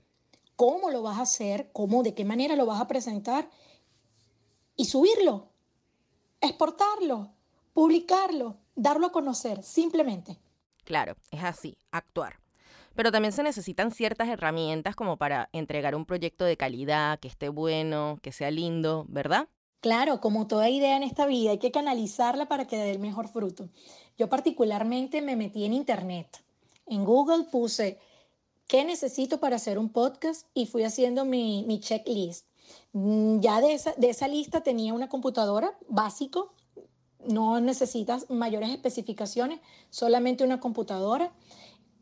cómo 0.55 0.91
lo 0.91 1.01
vas 1.01 1.17
a 1.17 1.23
hacer, 1.23 1.71
cómo, 1.73 2.03
de 2.03 2.13
qué 2.13 2.23
manera 2.23 2.55
lo 2.55 2.65
vas 2.65 2.79
a 2.79 2.87
presentar 2.87 3.49
y 4.77 4.85
subirlo, 4.85 5.49
exportarlo, 6.39 7.33
publicarlo, 7.73 8.55
darlo 8.75 9.07
a 9.07 9.11
conocer, 9.11 9.61
simplemente. 9.61 10.37
Claro, 10.85 11.17
es 11.31 11.43
así, 11.43 11.75
actuar. 11.91 12.39
Pero 12.97 13.11
también 13.11 13.31
se 13.31 13.43
necesitan 13.43 13.91
ciertas 13.91 14.27
herramientas 14.27 14.95
como 14.95 15.17
para 15.17 15.49
entregar 15.53 15.93
un 15.93 16.07
proyecto 16.07 16.45
de 16.45 16.57
calidad, 16.57 17.19
que 17.19 17.27
esté 17.27 17.47
bueno, 17.47 18.17
que 18.23 18.31
sea 18.31 18.49
lindo, 18.49 19.05
¿verdad? 19.07 19.47
Claro, 19.81 20.19
como 20.19 20.47
toda 20.47 20.67
idea 20.67 20.97
en 20.97 21.03
esta 21.03 21.27
vida, 21.27 21.51
hay 21.51 21.59
que 21.59 21.69
canalizarla 21.69 22.47
para 22.47 22.65
que 22.65 22.75
dé 22.75 22.89
el 22.89 22.97
mejor 22.97 23.27
fruto. 23.27 23.69
Yo 24.17 24.29
particularmente 24.29 25.21
me 25.21 25.35
metí 25.35 25.63
en 25.63 25.73
internet. 25.73 26.43
En 26.87 27.05
Google 27.05 27.43
puse 27.51 27.99
qué 28.65 28.83
necesito 28.83 29.39
para 29.39 29.57
hacer 29.57 29.77
un 29.77 29.89
podcast 29.89 30.47
y 30.55 30.65
fui 30.65 30.83
haciendo 30.83 31.23
mi, 31.23 31.65
mi 31.67 31.79
checklist. 31.79 32.47
Mm, 32.93 33.41
ya 33.41 33.61
de 33.61 33.73
esa, 33.73 33.93
de 33.95 34.09
esa 34.09 34.27
lista 34.27 34.61
tenía 34.61 34.95
una 34.95 35.07
computadora 35.07 35.77
básico, 35.87 36.55
no 37.27 37.59
necesitas 37.59 38.27
mayores 38.31 38.71
especificaciones, 38.71 39.59
solamente 39.91 40.43
una 40.43 40.59
computadora. 40.59 41.31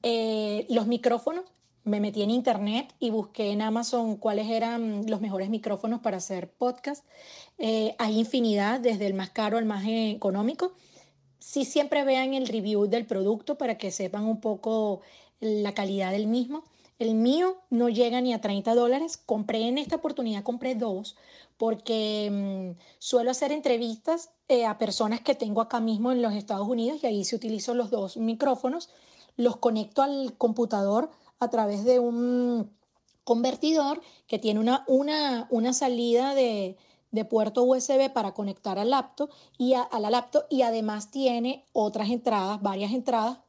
Eh, 0.03 0.65
los 0.69 0.87
micrófonos, 0.87 1.45
me 1.85 1.99
metí 1.99 2.23
en 2.23 2.31
internet 2.31 2.93
y 2.99 3.11
busqué 3.11 3.51
en 3.51 3.61
Amazon 3.61 4.17
cuáles 4.17 4.49
eran 4.49 5.05
los 5.07 5.21
mejores 5.21 5.49
micrófonos 5.49 6.01
para 6.01 6.17
hacer 6.17 6.51
podcast. 6.51 7.05
Eh, 7.59 7.95
hay 7.99 8.19
infinidad, 8.19 8.79
desde 8.79 9.05
el 9.05 9.13
más 9.13 9.29
caro 9.29 9.57
al 9.57 9.65
más 9.65 9.83
económico. 9.85 10.73
Sí 11.39 11.63
siempre 11.63 12.03
vean 12.03 12.33
el 12.33 12.47
review 12.47 12.87
del 12.87 13.05
producto 13.05 13.57
para 13.57 13.77
que 13.77 13.91
sepan 13.91 14.25
un 14.25 14.41
poco 14.41 15.01
la 15.39 15.73
calidad 15.73 16.11
del 16.11 16.25
mismo. 16.25 16.63
El 16.97 17.13
mío 17.13 17.57
no 17.69 17.89
llega 17.89 18.19
ni 18.21 18.33
a 18.33 18.41
30 18.41 18.73
dólares. 18.73 19.17
Compré 19.17 19.67
en 19.67 19.77
esta 19.77 19.97
oportunidad, 19.97 20.43
compré 20.43 20.73
dos, 20.73 21.15
porque 21.57 22.29
mm, 22.31 22.81
suelo 22.99 23.31
hacer 23.31 23.51
entrevistas 23.51 24.31
eh, 24.47 24.65
a 24.65 24.77
personas 24.77 25.21
que 25.21 25.35
tengo 25.35 25.61
acá 25.61 25.79
mismo 25.79 26.11
en 26.11 26.21
los 26.21 26.33
Estados 26.33 26.67
Unidos 26.67 27.03
y 27.03 27.07
ahí 27.07 27.25
se 27.25 27.35
utilizo 27.35 27.73
los 27.73 27.91
dos 27.91 28.17
micrófonos. 28.17 28.89
Los 29.37 29.57
conecto 29.57 30.01
al 30.01 30.37
computador 30.37 31.09
a 31.39 31.49
través 31.49 31.83
de 31.83 31.99
un 31.99 32.71
convertidor 33.25 34.01
que 34.27 34.39
tiene 34.39 34.59
una, 34.59 34.85
una, 34.87 35.47
una 35.49 35.73
salida 35.73 36.35
de, 36.35 36.77
de, 37.11 37.25
puerto 37.25 37.63
USB 37.63 38.13
para 38.13 38.33
conectar 38.33 38.77
al 38.79 38.91
laptop 38.91 39.29
y 39.57 39.73
a, 39.73 39.89
la 39.99 40.09
laptop 40.09 40.43
y 40.49 40.61
además 40.61 41.11
tiene 41.11 41.65
otras 41.73 42.09
entradas, 42.09 42.61
varias 42.61 42.93
entradas 42.93 43.39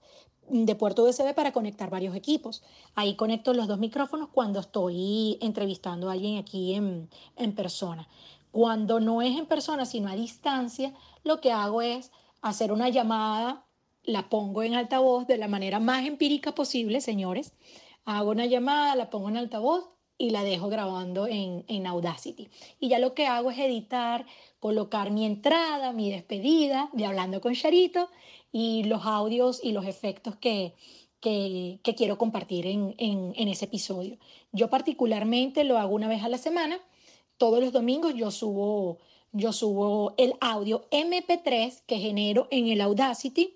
de 0.48 0.74
puerto 0.74 1.04
USB 1.04 1.34
para 1.34 1.52
conectar 1.52 1.90
varios 1.90 2.16
equipos. 2.16 2.62
Ahí 2.94 3.16
conecto 3.16 3.52
los 3.52 3.68
dos 3.68 3.78
micrófonos 3.78 4.30
cuando 4.32 4.60
estoy 4.60 5.38
entrevistando 5.40 6.08
a 6.08 6.12
alguien 6.12 6.38
aquí 6.38 6.74
en, 6.74 7.10
en 7.36 7.54
persona. 7.54 8.08
Cuando 8.52 8.98
no 9.00 9.20
es 9.20 9.36
en 9.36 9.44
persona, 9.44 9.84
sino 9.84 10.08
a 10.08 10.16
distancia, 10.16 10.94
lo 11.22 11.40
que 11.42 11.52
hago 11.52 11.82
es 11.82 12.10
hacer 12.40 12.72
una 12.72 12.88
llamada 12.88 13.65
la 14.06 14.28
pongo 14.28 14.62
en 14.62 14.74
altavoz 14.74 15.26
de 15.26 15.36
la 15.36 15.48
manera 15.48 15.80
más 15.80 16.06
empírica 16.06 16.54
posible, 16.54 17.00
señores. 17.00 17.52
Hago 18.04 18.30
una 18.30 18.46
llamada, 18.46 18.94
la 18.94 19.10
pongo 19.10 19.28
en 19.28 19.36
altavoz 19.36 19.90
y 20.16 20.30
la 20.30 20.44
dejo 20.44 20.68
grabando 20.68 21.26
en, 21.26 21.64
en, 21.68 21.86
Audacity. 21.86 22.48
Y 22.80 22.88
ya 22.88 22.98
lo 22.98 23.14
que 23.14 23.26
hago 23.26 23.50
es 23.50 23.58
editar, 23.58 24.24
colocar 24.60 25.10
mi 25.10 25.26
entrada, 25.26 25.92
mi 25.92 26.10
despedida 26.10 26.88
de 26.92 27.04
Hablando 27.04 27.40
con 27.40 27.54
Charito 27.54 28.08
y 28.52 28.84
los 28.84 29.04
audios 29.04 29.60
y 29.62 29.72
los 29.72 29.84
efectos 29.84 30.36
que, 30.36 30.74
que, 31.20 31.80
quiero 31.96 32.16
compartir 32.16 32.66
en, 32.66 32.94
en, 32.98 33.34
en, 33.36 33.48
ese 33.48 33.66
episodio. 33.66 34.16
Yo 34.52 34.70
particularmente 34.70 35.64
lo 35.64 35.76
hago 35.78 35.94
una 35.94 36.08
vez 36.08 36.22
a 36.22 36.28
la 36.28 36.38
semana. 36.38 36.78
Todos 37.36 37.60
los 37.60 37.72
domingos 37.72 38.14
yo 38.14 38.30
subo, 38.30 38.98
yo 39.32 39.52
subo 39.52 40.14
el 40.16 40.34
audio 40.40 40.88
MP3 40.90 41.82
que 41.86 41.98
genero 41.98 42.46
en 42.50 42.68
el 42.68 42.80
Audacity 42.80 43.54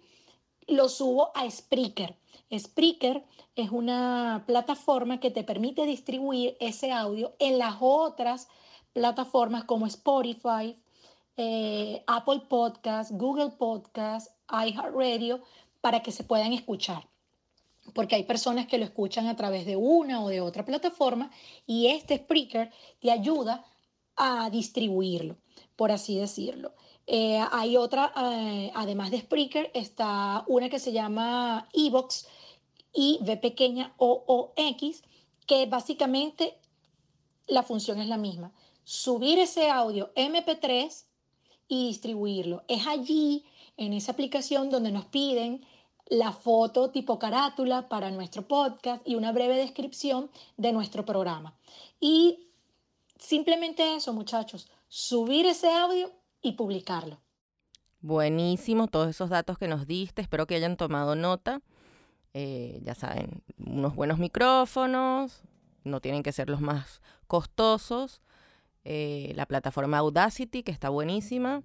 lo 0.70 0.88
subo 0.88 1.30
a 1.34 1.48
Spreaker. 1.50 2.16
Spreaker 2.56 3.24
es 3.54 3.70
una 3.70 4.44
plataforma 4.46 5.20
que 5.20 5.30
te 5.30 5.44
permite 5.44 5.84
distribuir 5.86 6.56
ese 6.60 6.92
audio 6.92 7.34
en 7.38 7.58
las 7.58 7.76
otras 7.80 8.48
plataformas 8.92 9.64
como 9.64 9.86
Spotify, 9.86 10.76
eh, 11.36 12.02
Apple 12.06 12.42
Podcast, 12.48 13.12
Google 13.12 13.50
Podcast, 13.50 14.32
iHeartRadio, 14.50 15.40
para 15.80 16.02
que 16.02 16.12
se 16.12 16.24
puedan 16.24 16.52
escuchar. 16.52 17.08
Porque 17.94 18.14
hay 18.14 18.24
personas 18.24 18.66
que 18.66 18.78
lo 18.78 18.84
escuchan 18.84 19.26
a 19.26 19.36
través 19.36 19.66
de 19.66 19.76
una 19.76 20.22
o 20.22 20.28
de 20.28 20.40
otra 20.40 20.64
plataforma 20.64 21.30
y 21.66 21.88
este 21.88 22.16
Spreaker 22.18 22.70
te 23.00 23.10
ayuda 23.10 23.64
a 24.16 24.50
distribuirlo, 24.50 25.36
por 25.76 25.90
así 25.92 26.18
decirlo. 26.18 26.74
Eh, 27.12 27.44
hay 27.50 27.76
otra, 27.76 28.12
eh, 28.16 28.70
además 28.72 29.10
de 29.10 29.18
Spreaker, 29.18 29.72
está 29.74 30.44
una 30.46 30.68
que 30.68 30.78
se 30.78 30.92
llama 30.92 31.68
Evox 31.72 32.28
y 32.94 33.18
V 33.22 33.36
pequeña 33.38 33.92
o 33.96 34.22
o 34.28 34.52
X, 34.54 35.02
que 35.44 35.66
básicamente 35.66 36.56
la 37.48 37.64
función 37.64 38.00
es 38.00 38.06
la 38.06 38.16
misma. 38.16 38.52
Subir 38.84 39.40
ese 39.40 39.68
audio 39.68 40.12
MP3 40.14 41.04
y 41.66 41.88
distribuirlo. 41.88 42.62
Es 42.68 42.86
allí, 42.86 43.44
en 43.76 43.92
esa 43.92 44.12
aplicación, 44.12 44.70
donde 44.70 44.92
nos 44.92 45.06
piden 45.06 45.66
la 46.06 46.30
foto 46.30 46.90
tipo 46.90 47.18
carátula 47.18 47.88
para 47.88 48.12
nuestro 48.12 48.46
podcast 48.46 49.02
y 49.04 49.16
una 49.16 49.32
breve 49.32 49.56
descripción 49.56 50.30
de 50.56 50.72
nuestro 50.72 51.04
programa. 51.04 51.58
Y 51.98 52.46
simplemente 53.18 53.96
eso, 53.96 54.12
muchachos, 54.12 54.68
subir 54.86 55.46
ese 55.46 55.72
audio 55.72 56.19
y 56.42 56.52
publicarlo. 56.52 57.20
Buenísimo 58.00 58.88
todos 58.88 59.08
esos 59.08 59.28
datos 59.28 59.58
que 59.58 59.68
nos 59.68 59.86
diste, 59.86 60.22
espero 60.22 60.46
que 60.46 60.54
hayan 60.54 60.76
tomado 60.76 61.14
nota. 61.14 61.60
Eh, 62.32 62.80
ya 62.82 62.94
saben, 62.94 63.42
unos 63.58 63.94
buenos 63.94 64.18
micrófonos, 64.18 65.42
no 65.84 66.00
tienen 66.00 66.22
que 66.22 66.32
ser 66.32 66.48
los 66.48 66.60
más 66.60 67.02
costosos. 67.26 68.22
Eh, 68.84 69.32
la 69.36 69.46
plataforma 69.46 69.98
Audacity, 69.98 70.62
que 70.62 70.72
está 70.72 70.88
buenísima. 70.88 71.62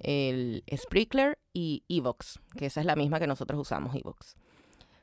El 0.00 0.64
Sprinkler 0.74 1.38
y 1.52 1.84
Evox, 1.88 2.40
que 2.56 2.66
esa 2.66 2.80
es 2.80 2.86
la 2.86 2.96
misma 2.96 3.18
que 3.18 3.26
nosotros 3.26 3.60
usamos, 3.60 3.94
Evox. 3.94 4.36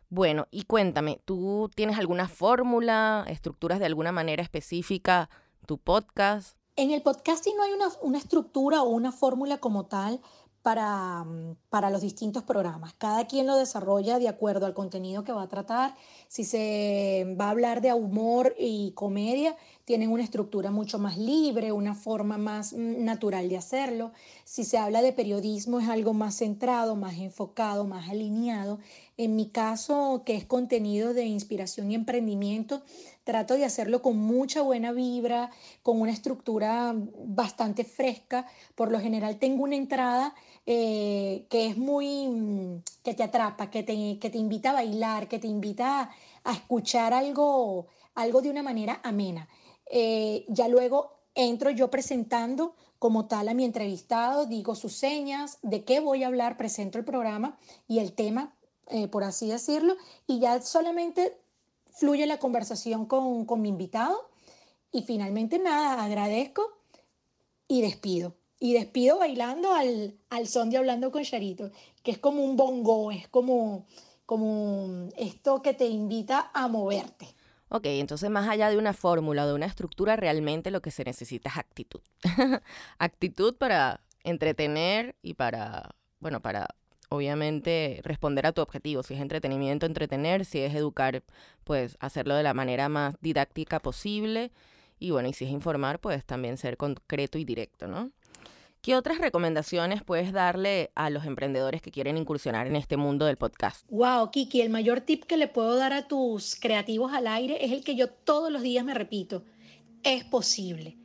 Bueno, 0.09 0.47
y 0.51 0.65
cuéntame, 0.65 1.19
¿tú 1.25 1.71
tienes 1.73 1.97
alguna 1.97 2.27
fórmula, 2.27 3.25
estructuras 3.27 3.79
de 3.79 3.88
alguna 3.88 4.12
manera 4.12 4.43
específica 4.43 5.29
tu 5.65 5.79
podcast? 5.79 6.57
En 6.75 6.89
el 6.89 7.03
podcasting 7.03 7.55
no 7.55 7.63
hay 7.63 7.71
una, 7.71 7.88
una 8.01 8.17
estructura 8.17 8.81
o 8.81 8.89
una 8.89 9.12
fórmula 9.12 9.59
como 9.59 9.86
tal 9.86 10.19
para, 10.63 11.25
mm, 11.25 11.57
para, 11.69 11.89
los 11.91 12.01
distintos 12.01 12.43
programas. 12.43 12.93
Cada 12.93 13.27
quien 13.27 13.45
lo 13.45 13.57
desarrolla 13.57 14.17
de 14.17 14.29
acuerdo 14.29 14.65
al 14.65 14.73
contenido 14.73 15.23
que 15.23 15.33
va 15.33 15.43
a 15.43 15.47
tratar. 15.49 15.93
Si 16.29 16.45
se 16.45 17.36
va 17.39 17.47
a 17.47 17.49
hablar 17.51 17.81
de 17.81 17.93
humor 17.93 18.55
y 18.57 18.91
comedia, 18.93 19.55
tienen 19.86 20.09
una 20.09 20.23
estructura 20.23 20.71
mucho 20.71 20.97
más 20.97 21.17
libre, 21.17 21.73
una 21.73 21.93
forma 21.93 22.38
más 22.38 22.73
mm, 22.73 23.03
natural 23.03 23.49
de 23.49 23.57
hacerlo. 23.57 24.13
Si 24.45 24.63
se 24.63 24.77
habla 24.77 25.01
de 25.01 25.12
periodismo, 25.12 25.79
es 25.81 25.89
algo 25.89 26.13
más 26.13 26.38
centrado, 26.38 26.95
más 26.95 27.17
enfocado, 27.17 27.86
más 27.86 28.09
alineado. 28.09 28.79
En 29.17 29.36
mi 29.36 29.49
caso, 29.49 30.23
que 30.25 30.36
es 30.36 30.45
contenido 30.45 31.13
de 31.13 31.25
inspiración 31.25 31.91
y 31.91 31.95
emprendimiento, 31.95 32.81
trato 33.23 33.55
de 33.55 33.65
hacerlo 33.65 34.01
con 34.01 34.17
mucha 34.17 34.62
buena 34.62 34.91
vibra, 34.91 35.49
con 35.81 36.01
una 36.01 36.12
estructura 36.12 36.93
bastante 36.95 37.83
fresca. 37.83 38.45
Por 38.75 38.91
lo 38.91 38.99
general 38.99 39.38
tengo 39.39 39.63
una 39.63 39.75
entrada 39.75 40.36
eh, 40.65 41.45
que 41.49 41.67
es 41.67 41.77
muy, 41.77 42.27
mm, 42.27 42.83
que 43.03 43.13
te 43.13 43.23
atrapa, 43.23 43.69
que 43.69 43.83
te, 43.83 44.19
que 44.19 44.29
te 44.29 44.38
invita 44.38 44.71
a 44.71 44.73
bailar, 44.73 45.27
que 45.27 45.39
te 45.39 45.47
invita 45.47 46.12
a, 46.43 46.53
escuchar 46.53 47.13
algo, 47.13 47.88
algo 48.15 48.41
de 48.41 48.49
una 48.49 48.63
manera 48.63 48.99
amena. 49.03 49.47
Eh, 49.89 50.45
ya 50.49 50.67
luego 50.67 51.19
entro 51.36 51.69
yo 51.69 51.89
presentando 51.89 52.75
como 52.99 53.25
tal 53.27 53.49
a 53.49 53.53
mi 53.53 53.65
entrevistado, 53.65 54.45
digo 54.45 54.75
sus 54.75 54.93
señas, 54.93 55.59
de 55.62 55.83
qué 55.83 55.99
voy 55.99 56.23
a 56.23 56.27
hablar, 56.27 56.57
presento 56.57 56.97
el 56.97 57.05
programa 57.05 57.57
y 57.88 57.99
el 57.99 58.13
tema 58.13 58.55
eh, 58.88 59.07
por 59.07 59.23
así 59.23 59.47
decirlo, 59.47 59.95
y 60.27 60.39
ya 60.39 60.62
solamente 60.62 61.38
fluye 61.93 62.25
la 62.25 62.38
conversación 62.38 63.06
con, 63.06 63.45
con 63.45 63.62
mi 63.62 63.69
invitado 63.69 64.29
y 64.91 65.03
finalmente 65.03 65.60
nada, 65.60 66.03
agradezco 66.03 66.79
y 67.67 67.82
despido. 67.82 68.36
Y 68.60 68.73
despido 68.73 69.19
bailando 69.19 69.73
al, 69.73 70.15
al 70.29 70.47
son 70.47 70.69
de 70.69 70.77
Hablando 70.77 71.12
con 71.12 71.23
Charito, 71.23 71.71
que 72.01 72.12
es 72.12 72.17
como 72.17 72.43
un 72.43 72.56
bongo, 72.56 73.12
es 73.12 73.27
como, 73.27 73.86
como 74.25 75.10
esto 75.17 75.62
que 75.62 75.73
te 75.73 75.88
invita 75.88 76.51
a 76.53 76.67
moverte. 76.67 77.27
Ok, 77.69 77.86
entonces 77.86 78.29
más 78.29 78.47
allá 78.47 78.69
de 78.69 78.77
una 78.77 78.93
fórmula 78.93 79.45
o 79.45 79.47
de 79.47 79.53
una 79.56 79.65
estructura, 79.65 80.15
realmente 80.15 80.69
lo 80.69 80.82
que 80.82 80.91
se 80.91 81.03
necesita 81.03 81.49
es 81.49 81.58
actitud. 81.58 82.01
actitud 82.99 83.56
para 83.56 84.01
entretener 84.23 85.15
y 85.23 85.34
para, 85.34 85.95
bueno, 86.19 86.39
para 86.41 86.67
obviamente 87.13 88.02
responder 88.04 88.47
a 88.47 88.54
tu 88.54 88.62
objetivo. 88.62 89.04
Si 89.04 89.13
es 89.13 89.21
entretenimiento, 89.21 89.86
entretener. 89.86 90.45
Si 90.45 90.60
es 90.60 90.73
educar, 90.73 91.23
pues 91.63 91.95
hacerlo 91.99 92.36
de 92.36 92.43
la 92.43 92.56
manera 92.56 92.89
más 92.89 93.15
didáctica 93.21 93.80
posible. 93.80 94.52
Y 94.99 95.12
bueno, 95.12 95.30
y 95.30 95.34
si 95.34 95.45
es 95.45 95.52
informar, 95.52 95.99
pues 95.99 96.26
también 96.26 96.58
ser 96.58 96.76
concreto 96.76 97.38
y 97.38 97.45
directo, 97.45 97.88
¿no? 97.88 98.12
¿Qué 98.82 98.95
otras 98.95 99.19
recomendaciones 99.19 100.04
puedes 100.04 100.34
darle 100.34 100.91
a 100.95 101.10
los 101.10 101.26
emprendedores 101.26 101.82
que 101.82 101.91
quieren 101.91 102.17
incursionar 102.17 102.67
en 102.67 102.76
este 102.76 102.97
mundo 102.97 103.26
del 103.26 103.38
podcast? 103.38 103.86
Wow, 103.89 104.32
Kiki, 104.32 104.62
el 104.62 104.69
mayor 104.69 105.02
tip 105.02 105.23
que 105.23 105.38
le 105.38 105.47
puedo 105.47 105.76
dar 105.78 105.93
a 105.93 106.08
tus 106.08 106.56
creativos 106.60 107.13
al 107.13 107.28
aire 107.28 107.63
es 107.63 107.71
el 107.71 107.84
que 107.84 107.95
yo 107.95 108.10
todos 108.10 108.52
los 108.52 108.62
días 108.62 108.84
me 108.84 108.93
repito. 108.93 109.45
Es 110.04 110.26
posible. 110.26 110.97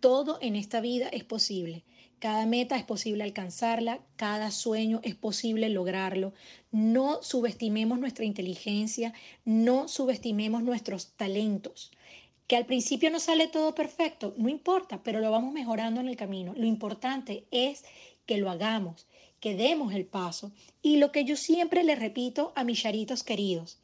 Todo 0.00 0.36
en 0.42 0.56
esta 0.56 0.82
vida 0.82 1.08
es 1.08 1.24
posible. 1.24 1.84
Cada 2.24 2.46
meta 2.46 2.76
es 2.78 2.84
posible 2.84 3.22
alcanzarla, 3.22 4.00
cada 4.16 4.50
sueño 4.50 5.00
es 5.02 5.14
posible 5.14 5.68
lograrlo. 5.68 6.32
No 6.72 7.22
subestimemos 7.22 7.98
nuestra 7.98 8.24
inteligencia, 8.24 9.12
no 9.44 9.88
subestimemos 9.88 10.62
nuestros 10.62 11.08
talentos. 11.18 11.92
Que 12.46 12.56
al 12.56 12.64
principio 12.64 13.10
no 13.10 13.20
sale 13.20 13.46
todo 13.46 13.74
perfecto, 13.74 14.32
no 14.38 14.48
importa, 14.48 15.02
pero 15.02 15.20
lo 15.20 15.30
vamos 15.30 15.52
mejorando 15.52 16.00
en 16.00 16.08
el 16.08 16.16
camino. 16.16 16.54
Lo 16.56 16.64
importante 16.64 17.44
es 17.50 17.84
que 18.24 18.38
lo 18.38 18.48
hagamos, 18.48 19.06
que 19.38 19.54
demos 19.54 19.92
el 19.92 20.06
paso. 20.06 20.50
Y 20.80 20.96
lo 20.96 21.12
que 21.12 21.26
yo 21.26 21.36
siempre 21.36 21.84
le 21.84 21.94
repito 21.94 22.54
a 22.56 22.64
mis 22.64 22.80
charitos 22.80 23.22
queridos, 23.22 23.80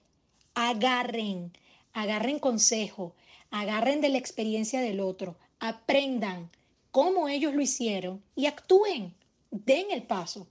agarren, 0.55 1.53
agarren 1.93 2.39
consejo, 2.39 3.15
agarren 3.51 4.01
de 4.01 4.09
la 4.09 4.17
experiencia 4.17 4.81
del 4.81 5.01
otro, 5.01 5.37
aprendan 5.59 6.49
cómo 6.91 7.29
ellos 7.29 7.55
lo 7.55 7.61
hicieron 7.61 8.23
y 8.35 8.47
actúen, 8.47 9.15
den 9.51 9.91
el 9.91 10.03
paso. 10.03 10.49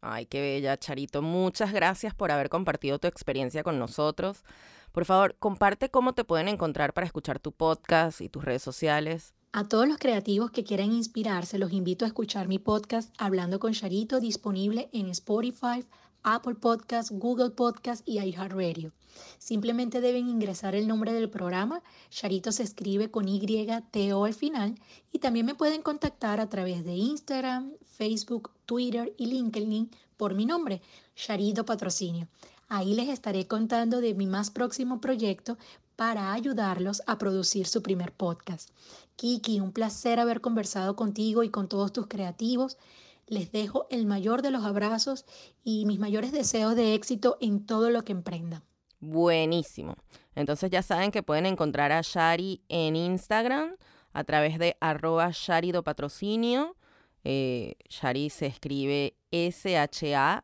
Ay, 0.00 0.26
qué 0.26 0.40
bella, 0.40 0.78
Charito. 0.78 1.20
Muchas 1.20 1.72
gracias 1.72 2.14
por 2.14 2.30
haber 2.30 2.48
compartido 2.48 2.98
tu 2.98 3.06
experiencia 3.06 3.62
con 3.62 3.78
nosotros. 3.78 4.44
Por 4.92 5.04
favor, 5.04 5.36
comparte 5.38 5.90
cómo 5.90 6.14
te 6.14 6.24
pueden 6.24 6.48
encontrar 6.48 6.94
para 6.94 7.06
escuchar 7.06 7.38
tu 7.38 7.52
podcast 7.52 8.20
y 8.20 8.28
tus 8.28 8.44
redes 8.44 8.62
sociales. 8.62 9.34
A 9.52 9.68
todos 9.68 9.86
los 9.86 9.98
creativos 9.98 10.50
que 10.50 10.64
quieran 10.64 10.92
inspirarse, 10.92 11.58
los 11.58 11.72
invito 11.72 12.04
a 12.04 12.08
escuchar 12.08 12.48
mi 12.48 12.58
podcast 12.58 13.12
Hablando 13.18 13.58
con 13.58 13.72
Charito, 13.72 14.20
disponible 14.20 14.88
en 14.92 15.08
Spotify, 15.10 15.84
Apple 16.22 16.54
Podcast, 16.54 17.10
Google 17.12 17.50
Podcast 17.50 18.08
y 18.08 18.20
iHeartRadio. 18.20 18.92
Simplemente 19.38 20.00
deben 20.00 20.28
ingresar 20.28 20.74
el 20.74 20.86
nombre 20.86 21.12
del 21.12 21.30
programa. 21.30 21.82
Charito 22.10 22.52
se 22.52 22.62
escribe 22.62 23.10
con 23.10 23.28
Y-T-O 23.28 24.24
al 24.24 24.34
final. 24.34 24.74
Y 25.12 25.18
también 25.18 25.46
me 25.46 25.54
pueden 25.54 25.82
contactar 25.82 26.40
a 26.40 26.48
través 26.48 26.84
de 26.84 26.94
Instagram, 26.94 27.72
Facebook, 27.84 28.50
Twitter 28.66 29.14
y 29.16 29.26
LinkedIn 29.26 29.90
por 30.16 30.34
mi 30.34 30.46
nombre, 30.46 30.82
Charito 31.14 31.64
Patrocinio. 31.64 32.28
Ahí 32.68 32.94
les 32.94 33.08
estaré 33.08 33.46
contando 33.46 34.00
de 34.00 34.14
mi 34.14 34.26
más 34.26 34.50
próximo 34.50 35.00
proyecto 35.00 35.58
para 35.96 36.32
ayudarlos 36.32 37.02
a 37.06 37.18
producir 37.18 37.66
su 37.66 37.82
primer 37.82 38.12
podcast. 38.12 38.70
Kiki, 39.16 39.60
un 39.60 39.72
placer 39.72 40.20
haber 40.20 40.40
conversado 40.40 40.96
contigo 40.96 41.42
y 41.42 41.50
con 41.50 41.68
todos 41.68 41.92
tus 41.92 42.06
creativos. 42.06 42.78
Les 43.26 43.52
dejo 43.52 43.86
el 43.90 44.06
mayor 44.06 44.40
de 44.40 44.50
los 44.50 44.64
abrazos 44.64 45.26
y 45.62 45.84
mis 45.84 45.98
mayores 45.98 46.32
deseos 46.32 46.74
de 46.74 46.94
éxito 46.94 47.36
en 47.40 47.66
todo 47.66 47.90
lo 47.90 48.04
que 48.04 48.12
emprendan. 48.12 48.62
Buenísimo. 49.00 49.96
Entonces 50.34 50.70
ya 50.70 50.82
saben 50.82 51.10
que 51.10 51.22
pueden 51.22 51.46
encontrar 51.46 51.90
a 51.92 52.02
Shari 52.02 52.62
en 52.68 52.96
Instagram 52.96 53.76
a 54.12 54.24
través 54.24 54.58
de 54.58 54.76
arroba 54.80 55.30
Shari 55.32 55.72
patrocinio. 55.72 56.76
Eh, 57.24 57.74
Shari 57.88 58.30
se 58.30 58.46
escribe 58.46 59.16
S-H-A-R-Y 59.30 60.40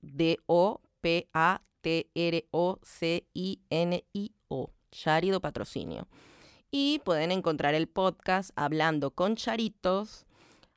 D-O-P-A-T-R-O-C-I-N-I-O. 0.00 0.78
Charido 4.90 5.40
Patrocinio. 5.40 6.08
Y 6.70 7.00
pueden 7.04 7.30
encontrar 7.32 7.74
el 7.74 7.88
podcast 7.88 8.50
Hablando 8.56 9.10
con 9.10 9.36
Charitos 9.36 10.26